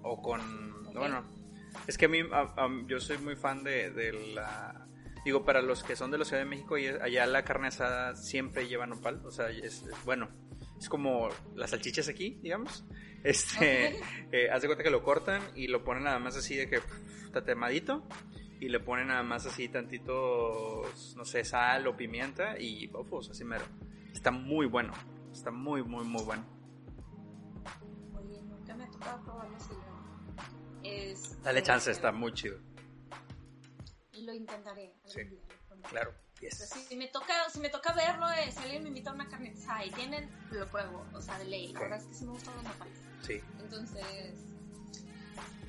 [0.02, 0.42] O con.
[0.94, 1.24] Bueno,
[1.88, 4.88] es que a mí, a- a- yo soy muy fan de, de la.
[5.24, 8.16] Digo, para los que son de la Ciudad de México, y allá la carne asada
[8.16, 9.22] siempre lleva nopal.
[9.26, 10.30] O sea, es, bueno,
[10.80, 12.86] es como las salchichas aquí, digamos.
[13.24, 14.00] Este,
[14.32, 16.80] eh, haz de cuenta que lo cortan y lo ponen nada más así de que
[17.34, 18.04] tatemadito.
[18.60, 23.44] Y le ponen nada más así tantitos, no sé, sal o pimienta y ufos, así
[23.44, 23.66] mero.
[24.14, 24.94] Está muy bueno.
[25.34, 26.46] Está muy, muy, muy bueno.
[28.16, 29.70] Oye, nunca me ha tocado probarlo así.
[30.86, 32.60] Es, Dale chance, está muy chido.
[34.14, 34.94] Lo intentaré.
[35.06, 35.24] Sí.
[35.24, 35.82] día, lo.
[35.90, 36.14] Claro.
[36.42, 36.70] Yes.
[36.70, 39.28] si, si me toca, si me toca verlo, eh, si alguien me invita a una
[39.28, 41.72] carne asada y tienen, lo pruebo, o sea, de ley.
[41.74, 42.98] La verdad es que sí me gustan los nopales.
[43.22, 43.42] Sí.
[43.60, 44.34] Entonces,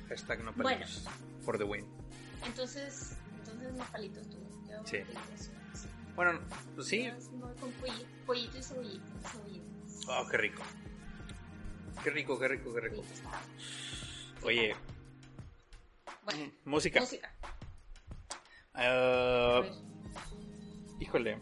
[0.09, 0.85] Hashtag no Bueno.
[1.43, 1.85] For the win.
[2.45, 4.37] entonces, entonces nopalitos tú.
[4.69, 4.97] Yo Sí.
[6.15, 6.39] Bueno,
[6.75, 7.09] pues sí.
[7.59, 9.29] Con pollito, pollito y cebollito.
[9.31, 9.65] cebollito.
[10.09, 10.63] Oh, qué rico.
[12.03, 13.03] Qué rico, qué rico, qué rico.
[14.43, 14.75] Oye,
[16.27, 16.99] Bueno, mm, música.
[16.99, 17.31] música.
[18.75, 19.71] Ver,
[20.99, 21.39] híjole.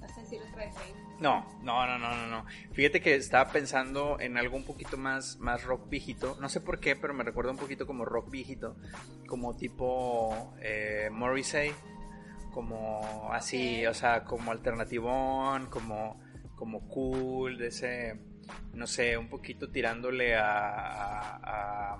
[0.00, 0.94] vas a decir otra vez ahí.
[1.18, 2.46] No, no, no, no, no, no.
[2.74, 6.36] Fíjate que estaba pensando en algo un poquito más, más rock viejito.
[6.40, 8.76] No sé por qué, pero me recuerda un poquito como rock viejito.
[9.26, 11.72] Como tipo eh, Morrissey.
[12.52, 16.20] Como así, o sea, como alternativón, como,
[16.54, 18.31] como cool, de ese,
[18.74, 21.98] no sé, un poquito tirándole a, a- a,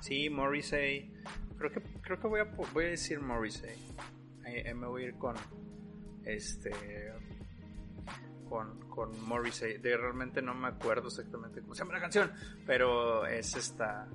[0.00, 1.12] sí, Morrissey.
[1.58, 3.74] Creo que, creo que voy a, voy a decir Morrissey.
[4.44, 5.34] Ahí- ahí me voy a ir con,
[6.24, 6.70] este,
[8.48, 9.78] con, con Morrissey.
[9.78, 12.32] De realmente no me acuerdo exactamente cómo se llama la canción,
[12.66, 14.06] pero es esta,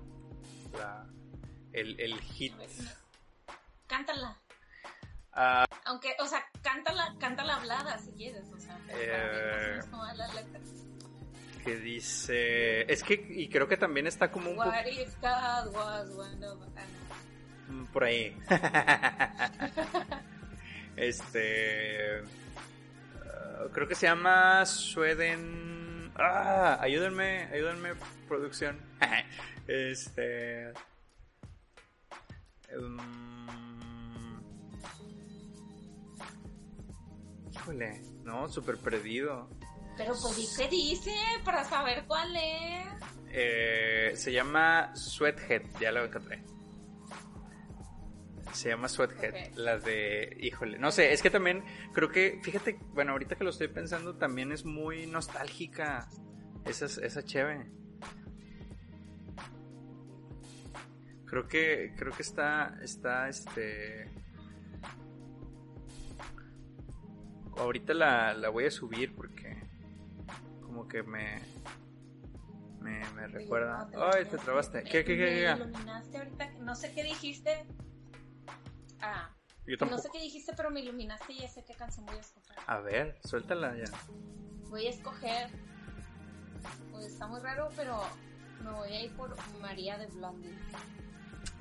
[0.78, 1.05] la,
[1.74, 2.53] el, el hit.
[2.55, 2.66] No.
[3.88, 4.38] Cántala.
[5.34, 9.80] Ah, Aunque, o sea, cántala, cántala hablada si quieres, o sea, Eh.
[10.16, 10.60] la letra.
[11.70, 15.76] Que dice, es que, y creo que también está como un poco What if God
[15.76, 16.68] was one of us?
[17.68, 18.36] Mm, por ahí.
[20.96, 22.22] este.
[23.24, 26.12] ah, creo que se llama Sweden.
[26.16, 27.94] Ah, ayúdenme, ayúdenme,
[28.28, 28.80] producción.
[29.68, 30.74] este.
[32.76, 32.98] mm,
[37.52, 39.48] Híjole, no, súper perdido.
[40.00, 42.88] Pero pues dice, dice, para saber cuál es.
[43.32, 46.41] Eh, se llama Sweathead, ya lo encontré.
[48.54, 49.58] Se llama Sweathead, Ok.
[49.58, 53.50] la de, híjole, no sé, es que también creo que, fíjate, bueno, ahorita que lo
[53.50, 56.08] estoy pensando, también es muy nostálgica
[56.66, 57.70] esa, esa cheve.
[61.26, 64.06] Creo que, creo que está, está, este...
[67.58, 69.39] Ahorita la, la voy a subir porque
[70.80, 71.42] como que me,
[72.80, 73.90] me, me recuerda.
[73.92, 74.82] No, Ay, te trabaste.
[74.82, 75.52] Me- ¿Qué, qué, qué, me qué?
[75.52, 77.66] iluminaste ahorita, no sé qué dijiste.
[79.02, 79.30] Ah,
[79.68, 82.22] Yo no sé qué dijiste, pero me iluminaste y ya sé qué canción voy a
[82.22, 82.58] escoger.
[82.66, 83.92] A ver, suéltala ya.
[84.70, 85.50] Voy a escoger.
[86.92, 88.02] Pues está muy raro, pero
[88.64, 90.54] me voy a ir por María de Blondie.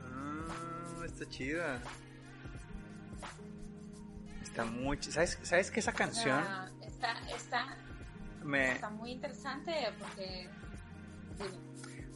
[0.05, 1.81] Ah, está chida.
[4.43, 7.77] Está muy ch- ¿Sabes, ¿Sabes que esa canción sea, está, está,
[8.45, 10.49] me, está muy interesante porque.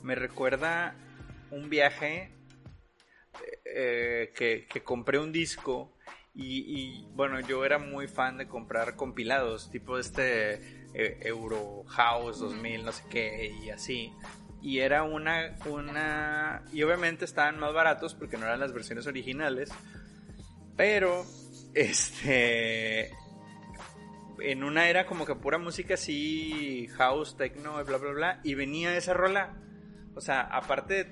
[0.02, 0.94] me recuerda
[1.50, 2.32] un viaje
[3.64, 5.92] eh, que, que compré un disco
[6.34, 10.54] y, y, bueno, yo era muy fan de comprar compilados, tipo este
[10.94, 14.12] eh, Euro House 2000, no sé qué, y así.
[14.62, 16.62] Y era una, una...
[16.72, 19.70] Y obviamente estaban más baratos porque no eran las versiones originales.
[20.76, 21.26] Pero,
[21.74, 23.10] este...
[24.44, 28.40] En una era como que pura música así, house, techno, bla, bla, bla.
[28.44, 29.56] Y venía esa rola.
[30.14, 31.06] O sea, aparte,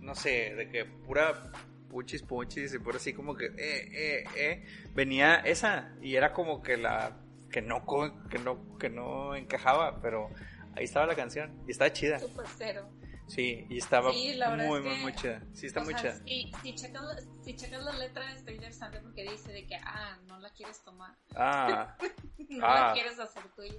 [0.00, 1.52] no sé, de que pura
[1.90, 3.54] puchis, puchis y pura así como que, eh,
[3.92, 4.66] eh, eh.
[4.94, 7.18] Venía esa y era como que la...
[7.50, 7.84] Que no,
[8.30, 10.30] que no, que no encajaba, pero
[10.74, 12.18] ahí estaba la canción y estaba chida.
[12.18, 12.88] Super cero.
[13.28, 15.40] Sí, y estaba Sí, muy, muy, muy chida.
[15.54, 16.24] Sí, está muy sea, chida.
[16.26, 20.18] Si, si, checas, la- si checas la letra está interesante porque dice de que, ah,
[20.26, 21.14] no la quieres tomar.
[21.34, 21.96] Ah,
[22.50, 22.88] No Ah.
[22.88, 23.72] la quieres hacer tuya.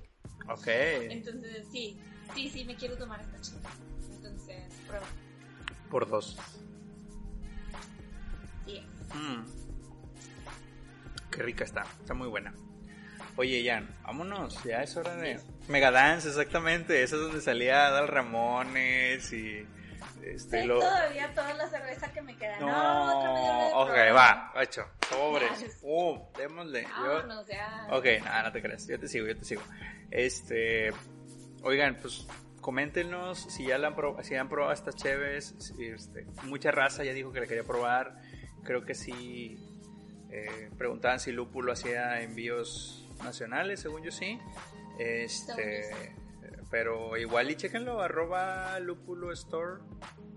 [0.50, 0.68] ok.
[0.68, 2.00] Entonces, sí,
[2.34, 3.70] sí, sí, me quiero tomar esta chica.
[4.16, 5.06] Entonces, prueba.
[5.91, 6.36] Por dos.
[8.66, 8.82] Sí.
[9.14, 9.46] Mm.
[11.30, 12.54] Qué rica está, está muy buena.
[13.36, 15.39] Oye, Jan, vámonos, ya es hora de...
[15.68, 19.66] Megadance, exactamente, esa es donde salía Adal Ramones y...
[20.24, 20.80] Este, lo...
[20.80, 22.57] todavía toda la cerveza que me queda.
[22.59, 25.51] No, No, ok, va, hecho, sobres.
[25.51, 25.74] Vale.
[25.82, 26.84] Uh, démosle.
[26.84, 27.14] Yo...
[27.16, 27.88] Vámonos ya.
[27.91, 29.61] Ok, nada, no te creas, yo te sigo, yo te sigo.
[30.11, 30.91] Este,
[31.61, 32.26] oigan, pues
[32.61, 35.55] coméntenos si ya la han, prob- si han probado estas cheves.
[35.57, 38.16] si, este, mucha raza ya dijo que la quería probar.
[38.64, 39.57] Creo que sí.
[40.30, 44.39] eh, preguntaban si Lúpulo hacía envíos nacionales, según yo sí.
[45.00, 46.16] Este,
[46.70, 49.82] pero igual y chequenlo, arroba Lúpulo Store.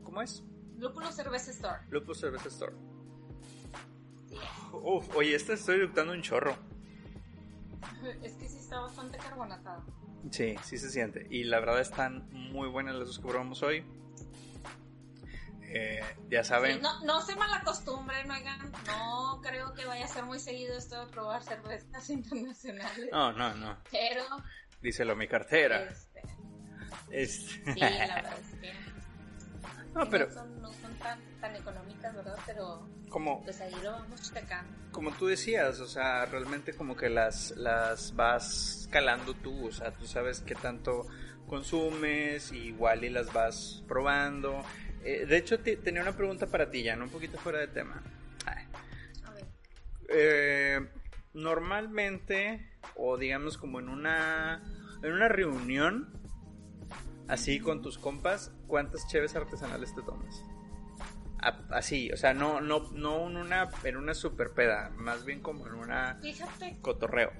[0.02, 0.44] ¿Cómo es?
[0.78, 1.80] Lúpulo Cerveza Store.
[1.90, 2.74] Lúpulo Cerveza Store.
[4.28, 4.36] Sí.
[4.72, 6.56] Uf, oye, esta estoy eructando un chorro.
[8.22, 9.84] Es que sí está bastante carbonatado.
[10.30, 11.26] Sí, sí se siente.
[11.30, 13.84] Y la verdad están muy buenas las dos que probamos hoy.
[15.68, 16.00] Eh,
[16.30, 16.76] ya saben.
[16.76, 18.72] Sí, no, no se malacostumbren, oigan.
[18.86, 23.08] No creo que vaya a ser muy seguido esto de probar cervezas internacionales.
[23.12, 23.76] No, no, no.
[23.90, 24.24] Pero,
[24.82, 25.82] Díselo mi cartera.
[25.82, 26.22] este,
[27.10, 28.72] Este- sí, la verdad es que
[29.94, 32.38] no, pero no son, no son tan, tan económicas, ¿verdad?
[32.46, 34.76] Pero como, pues ahí lo vamos checando.
[34.92, 39.92] como tú decías, o sea, realmente como que las, las vas calando tú, o sea,
[39.92, 41.06] tú sabes qué tanto
[41.46, 44.62] consumes, y igual y las vas probando.
[45.08, 48.02] Eh, de hecho, te- tenía una pregunta para ti, ya, un poquito fuera de tema.
[49.24, 49.44] A ver.
[50.08, 50.80] Eh,
[51.32, 54.62] normalmente, o digamos como en una,
[55.02, 56.12] en una reunión,
[57.28, 60.42] así con tus compas, ¿cuántas cheves artesanales te tomas?
[61.70, 65.68] Así, o sea, no, no, no en una, en una super peda, más bien como
[65.68, 67.32] en una Fíjate cotorreo.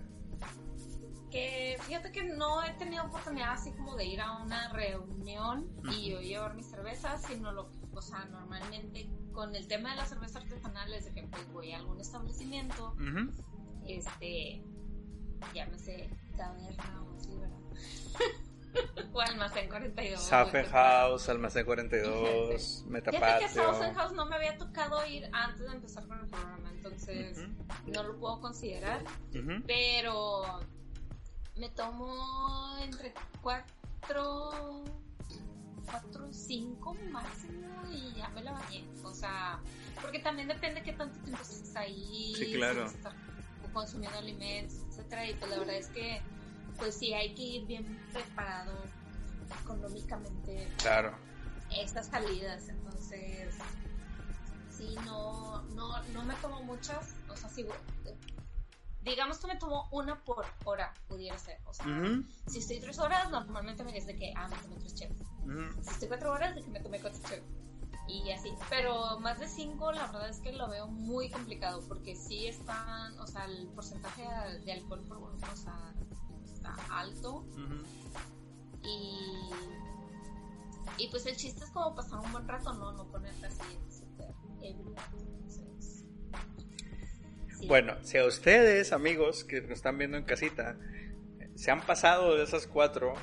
[1.30, 6.10] Que fíjate que no he tenido oportunidad así como de ir a una reunión y
[6.10, 10.42] yo llevar mis cervezas, sino lo o sea, normalmente con el tema de las cervezas
[10.42, 12.94] artesanales de que pues voy a algún establecimiento,
[13.86, 14.62] este
[15.54, 17.58] llámese taberna o así, ¿verdad?
[19.12, 20.20] o almacén 42.
[20.20, 23.48] Safen o House, Almacén 42, Fíjate que Metapatio.
[23.48, 27.46] Saufen House no me había tocado ir antes de empezar con el programa, entonces
[27.86, 29.02] no lo puedo considerar.
[29.66, 30.60] Pero
[31.56, 34.84] me tomo entre cuatro,
[35.84, 38.86] cuatro, cinco máximo y ya me la bañé.
[39.04, 39.60] O sea,
[40.00, 42.88] porque también depende qué tanto tiempo estés ahí, Sí, claro.
[42.88, 42.96] si
[43.72, 45.28] consumiendo alimentos, etcétera.
[45.28, 46.22] Y pues la verdad es que,
[46.78, 48.86] pues sí, hay que ir bien preparado
[49.62, 51.16] económicamente Claro.
[51.70, 53.54] estas salidas, entonces
[54.70, 57.66] sí, no, no, no me tomo muchas, o sea, sí,
[59.06, 61.60] digamos que me tomo una por hora, pudiera ser.
[61.66, 64.76] O sea, Ujú, si estoy tres horas, normalmente me es de que, ah, me tomé
[64.76, 65.20] tres cheves.
[65.44, 65.82] ujú.
[65.82, 67.44] Si estoy cuatro horas, de que me tomé cuatro cheves.
[68.08, 68.52] Y así.
[68.70, 73.18] Pero más de cinco, la verdad es que lo veo muy complicado, porque sí están,
[73.18, 74.22] o sea, el porcentaje
[74.64, 75.92] de alcohol por volumen, o sea,
[76.44, 77.38] está alto.
[77.38, 77.84] Ujú.
[78.82, 79.50] Y,
[80.98, 82.92] y pues el chiste es como pasar un buen rato, ¿no?
[82.92, 84.94] No ponerte así súper ebrio.
[85.18, 86.04] Entonces,
[87.58, 87.66] sí.
[87.66, 90.76] Bueno, si a ustedes, amigos que nos están viendo en casita,
[91.54, 93.14] se han pasado de esas cuatro,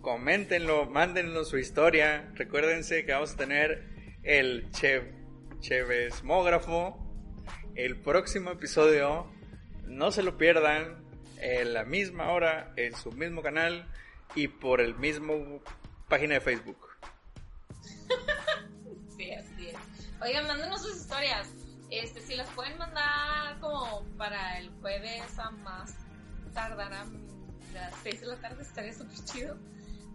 [0.00, 2.30] coméntenlo, mándennos su historia.
[2.34, 5.18] Recuérdense que vamos a tener el che
[5.60, 6.96] Chevesmógrafo
[7.74, 9.26] el próximo episodio.
[9.86, 11.04] No se lo pierdan
[11.38, 13.86] en la misma hora, en su mismo canal
[14.34, 15.60] y por el mismo
[16.08, 16.78] página de Facebook.
[19.16, 19.76] Sí, así es.
[20.22, 21.46] Oigan, mándenos sus historias.
[21.90, 25.94] Este, si las pueden mandar como para el jueves a más
[26.54, 27.04] tardar a
[27.72, 29.56] las 6 de la tarde, estaría súper chido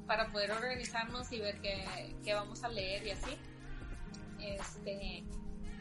[0.07, 1.86] para poder organizarnos y ver qué,
[2.23, 3.38] qué vamos a leer y así.
[4.39, 5.23] Este,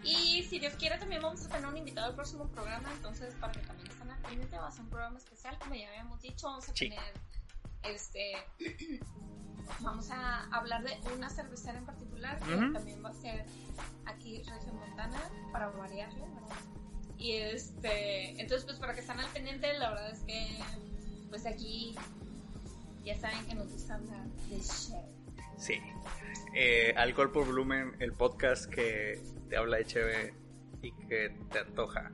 [0.03, 3.53] y si Dios quiere también vamos a tener un invitado al próximo programa, entonces para
[3.53, 6.47] que también estén al pendiente va a ser un programa especial, como ya habíamos dicho,
[6.47, 6.89] vamos a Sí.
[6.89, 7.13] tener
[7.83, 8.33] este
[9.81, 13.45] vamos a hablar de una cervecera en particular que también va a ser
[14.07, 15.19] aquí Reggio Montana
[15.53, 16.57] para variarle, ¿verdad?
[17.19, 20.59] Y este, entonces pues para que estén al pendiente, la verdad es que
[21.29, 21.95] pues aquí
[23.05, 25.05] ya saben que nos gusta hablar de share.
[25.57, 25.81] Sí.
[26.55, 30.35] Eh, Alcohol por Volumen, el podcast que te habla de cheve
[30.83, 32.13] y que te antoja.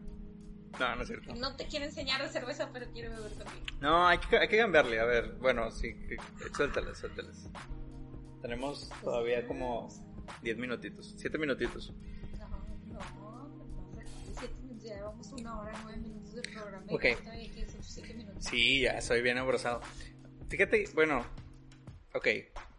[0.79, 1.35] No, no es cierto.
[1.35, 3.66] No te quiero enseñar de cerveza, pero quiero beber contigo.
[3.81, 5.01] No, hay que, hay que cambiarle.
[5.01, 5.95] A ver, bueno, sí,
[6.57, 7.49] suéltalas, suéltalas.
[8.41, 9.89] Tenemos todavía como
[10.43, 11.93] 10 minutitos, 7 minutitos.
[12.39, 12.49] No,
[12.89, 14.01] no,
[14.39, 16.85] siete minutos, ya llevamos una hora, nueve minutos de programa.
[16.89, 17.05] y Ok.
[17.23, 18.45] todavía que son siete minutos.
[18.45, 19.81] Sí, ya soy bien abrazado.
[20.49, 21.27] Fíjate, bueno,
[22.14, 22.27] ok,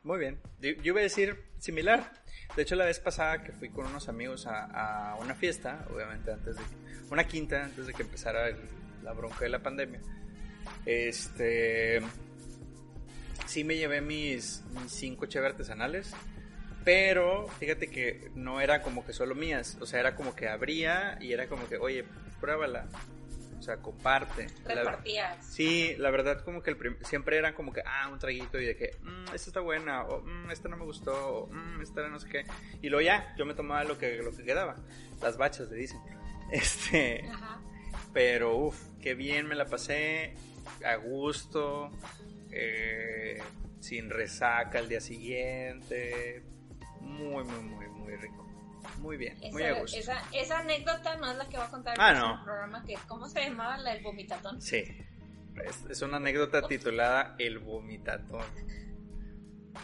[0.04, 0.40] muy bien.
[0.60, 2.12] Yo, iba a decir similar.
[2.56, 6.58] De hecho, la vez pasada que fui con unos amigos a, una fiesta, obviamente antes
[6.58, 6.64] de
[7.10, 8.50] una quinta, antes de que empezara
[9.04, 10.02] la bronca de la pandemia,
[10.86, 12.02] este,
[13.46, 16.14] sí me llevé mis, mis cinco cheves artesanales,
[16.84, 21.18] pero fíjate que no era como que solo mías, o sea, era como que abría
[21.22, 22.06] y era como que, oye,
[22.40, 22.88] pruébala,
[23.62, 24.48] o sea, comparte.
[24.66, 25.46] La- Repartías.
[25.46, 28.76] Sí, la verdad como que el siempre eran como que, ah, un traguito y de
[28.76, 32.20] que, mmm, esta está buena, o mmm, esta no me gustó, o mmm, esta no
[32.20, 32.46] sé qué.
[32.82, 34.76] Y luego ya, yo me tomaba lo que, lo que quedaba.
[35.22, 36.00] Las bachas le dicen.
[36.52, 37.62] Este, Ajá.
[38.14, 40.34] pero uff, qué bien me la pasé,
[40.84, 41.90] a gusto,
[42.52, 43.42] eh,
[43.80, 46.44] sin resaca al día siguiente.
[47.00, 48.46] Muy, muy, muy, muy rico.
[49.00, 49.98] Muy bien, muy a Esa, gusto.
[49.98, 52.44] esa, esa anécdota no es la que va a contar Ah, no.
[52.44, 53.78] programa, que ¿cómo se llamaba?
[53.78, 54.62] La del vomitatón.
[54.62, 54.84] Sí,
[55.66, 58.46] es, es una anécdota titulada El vomitatón.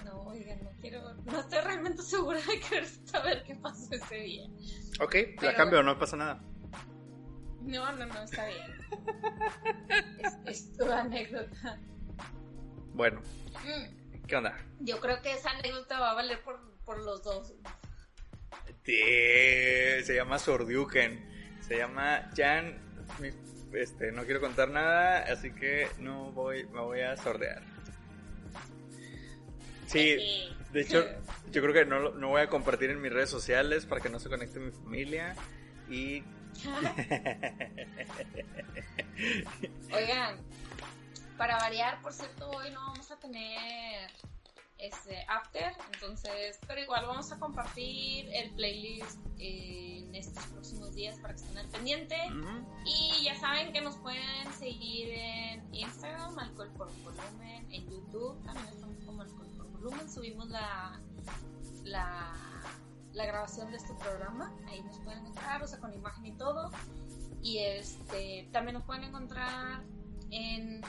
[0.05, 4.47] No, oigan, no quiero, no estoy realmente segura de querer saber qué pasó ese día.
[4.99, 6.41] Ok, la cambio, no pasa nada.
[7.61, 8.71] No, no, no, está bien.
[10.19, 11.79] es, es tu anécdota.
[12.93, 13.21] Bueno,
[13.63, 14.57] Mm, ¿qué onda?
[14.79, 17.53] Yo creo que esa anécdota va a valer por, por los dos.
[18.83, 21.57] Se llama Sordiuken.
[21.61, 22.79] Se llama Jan.
[23.73, 27.61] Este, no quiero contar nada, así que no voy, me voy a sordear.
[29.87, 30.17] Sí,
[30.71, 31.05] de hecho,
[31.51, 34.19] yo creo que no, no voy a compartir en mis redes sociales para que no
[34.19, 35.35] se conecte mi familia.
[35.89, 36.23] Y
[39.93, 40.37] Oigan,
[41.37, 44.09] para variar, por cierto, hoy no vamos a tener
[44.77, 51.33] este after, entonces, pero igual vamos a compartir el playlist en estos próximos días para
[51.33, 52.15] que estén al pendiente.
[52.29, 52.65] Ujú.
[52.85, 58.67] Y ya saben que nos pueden seguir en Instagram, Alcohol por Volumen, en YouTube también
[58.67, 60.99] estamos como Alcohol por Volumen, subimos la,
[61.83, 62.33] la,
[63.13, 66.71] la grabación de este programa, ahí nos pueden encontrar, o sea, con imagen y todo.
[67.41, 69.83] Y este también nos pueden encontrar
[70.31, 70.81] en,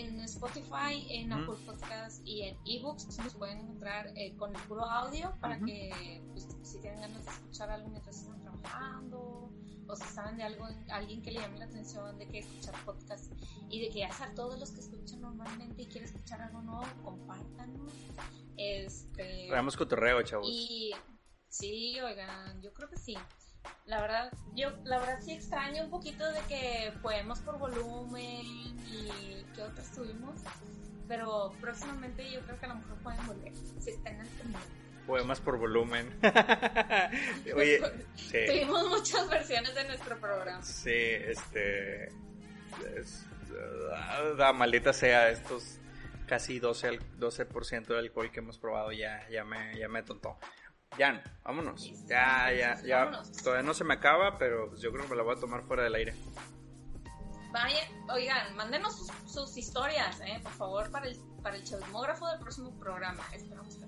[0.00, 1.32] en Spotify, en.
[1.32, 3.18] Apple Podcasts y en eBooks.
[3.18, 7.30] Nos pueden encontrar eh, con el puro audio para que pues, si tienen ganas de
[7.30, 9.50] escuchar algo mientras están trabajando
[9.86, 13.32] o si saben de algo, alguien que le llame la atención de que escuchar podcast
[13.68, 16.86] y de que ya sea todos los que escuchan normalmente y quieren escuchar algo nuevo,
[17.02, 17.84] compártanlo.
[18.56, 20.48] Este, Hagamos cotorreo, chavos.
[20.50, 20.92] y
[21.48, 23.16] sí, oigan, yo creo que sí.
[23.86, 28.40] La verdad, yo la verdad sí extraño un poquito de que poemas por volumen
[28.90, 30.40] y que otros tuvimos,
[31.06, 34.26] pero próximamente yo creo que a lo mejor pueden volver, si están al.
[35.06, 36.08] Poemas por volumen.
[37.54, 37.80] Oye,
[38.16, 38.38] sí.
[38.46, 40.62] Tuvimos muchas versiones de nuestro programa.
[40.62, 42.06] Sí, este.
[42.96, 43.26] es,
[44.40, 45.78] ah, maldita sea, estos
[46.26, 50.38] casi 12, al- 12% de alcohol que hemos probado ya, ya me, ya me tontó.
[50.98, 51.90] Jan, vámonos.
[52.06, 53.04] Ya, ya, ya.
[53.04, 53.32] Vámonos.
[53.32, 55.62] Todavía no se me acaba, pero pues yo creo que me la voy a tomar
[55.64, 56.14] fuera del aire.
[57.52, 57.80] Vaya,
[58.12, 60.40] oigan, mándenos sus, sus historias, ¿eh?
[60.42, 63.22] Por favor, para el, para el chismógrafo del próximo programa.
[63.32, 63.84] Esperamos que.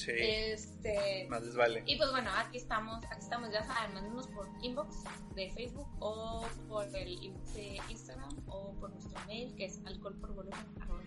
[0.00, 1.26] Sí, Este.
[1.28, 1.82] más les vale.
[1.86, 5.04] Y pues bueno, aquí estamos, aquí estamos, ya saben, mándenos por inbox
[5.34, 11.00] de Facebook o por el inbox de Instagram o por nuestro mail que es alcoholporvolumen.com.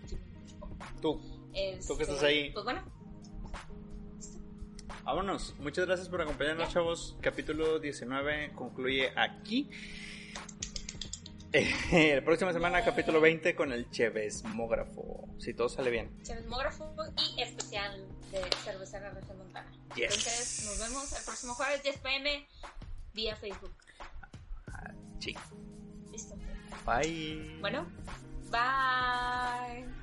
[1.02, 1.20] Tú,
[1.88, 2.52] Tú que estás ahí.
[2.52, 2.84] Pues bueno,
[5.04, 5.56] vámonos.
[5.60, 6.74] Muchas gracias por acompañarnos, Ya.
[6.74, 7.16] chavos.
[7.22, 9.70] Capítulo 19 concluye aquí.
[11.52, 15.28] Eh, la próxima semana, capítulo 20 con el Chevesmógrafo.
[15.40, 16.10] Si todo sale bien.
[16.24, 16.94] chismógrafo
[17.36, 19.72] y especial de Cervecera Región Montana.
[19.96, 20.06] Yes.
[20.16, 22.48] Entonces, nos vemos el próximo jueves 10 pm
[23.14, 23.74] vía Facebook.
[25.20, 25.36] Sí.
[26.12, 26.36] Listo.
[26.86, 27.58] Bye.
[27.62, 27.88] Bueno,
[28.52, 30.03] bye.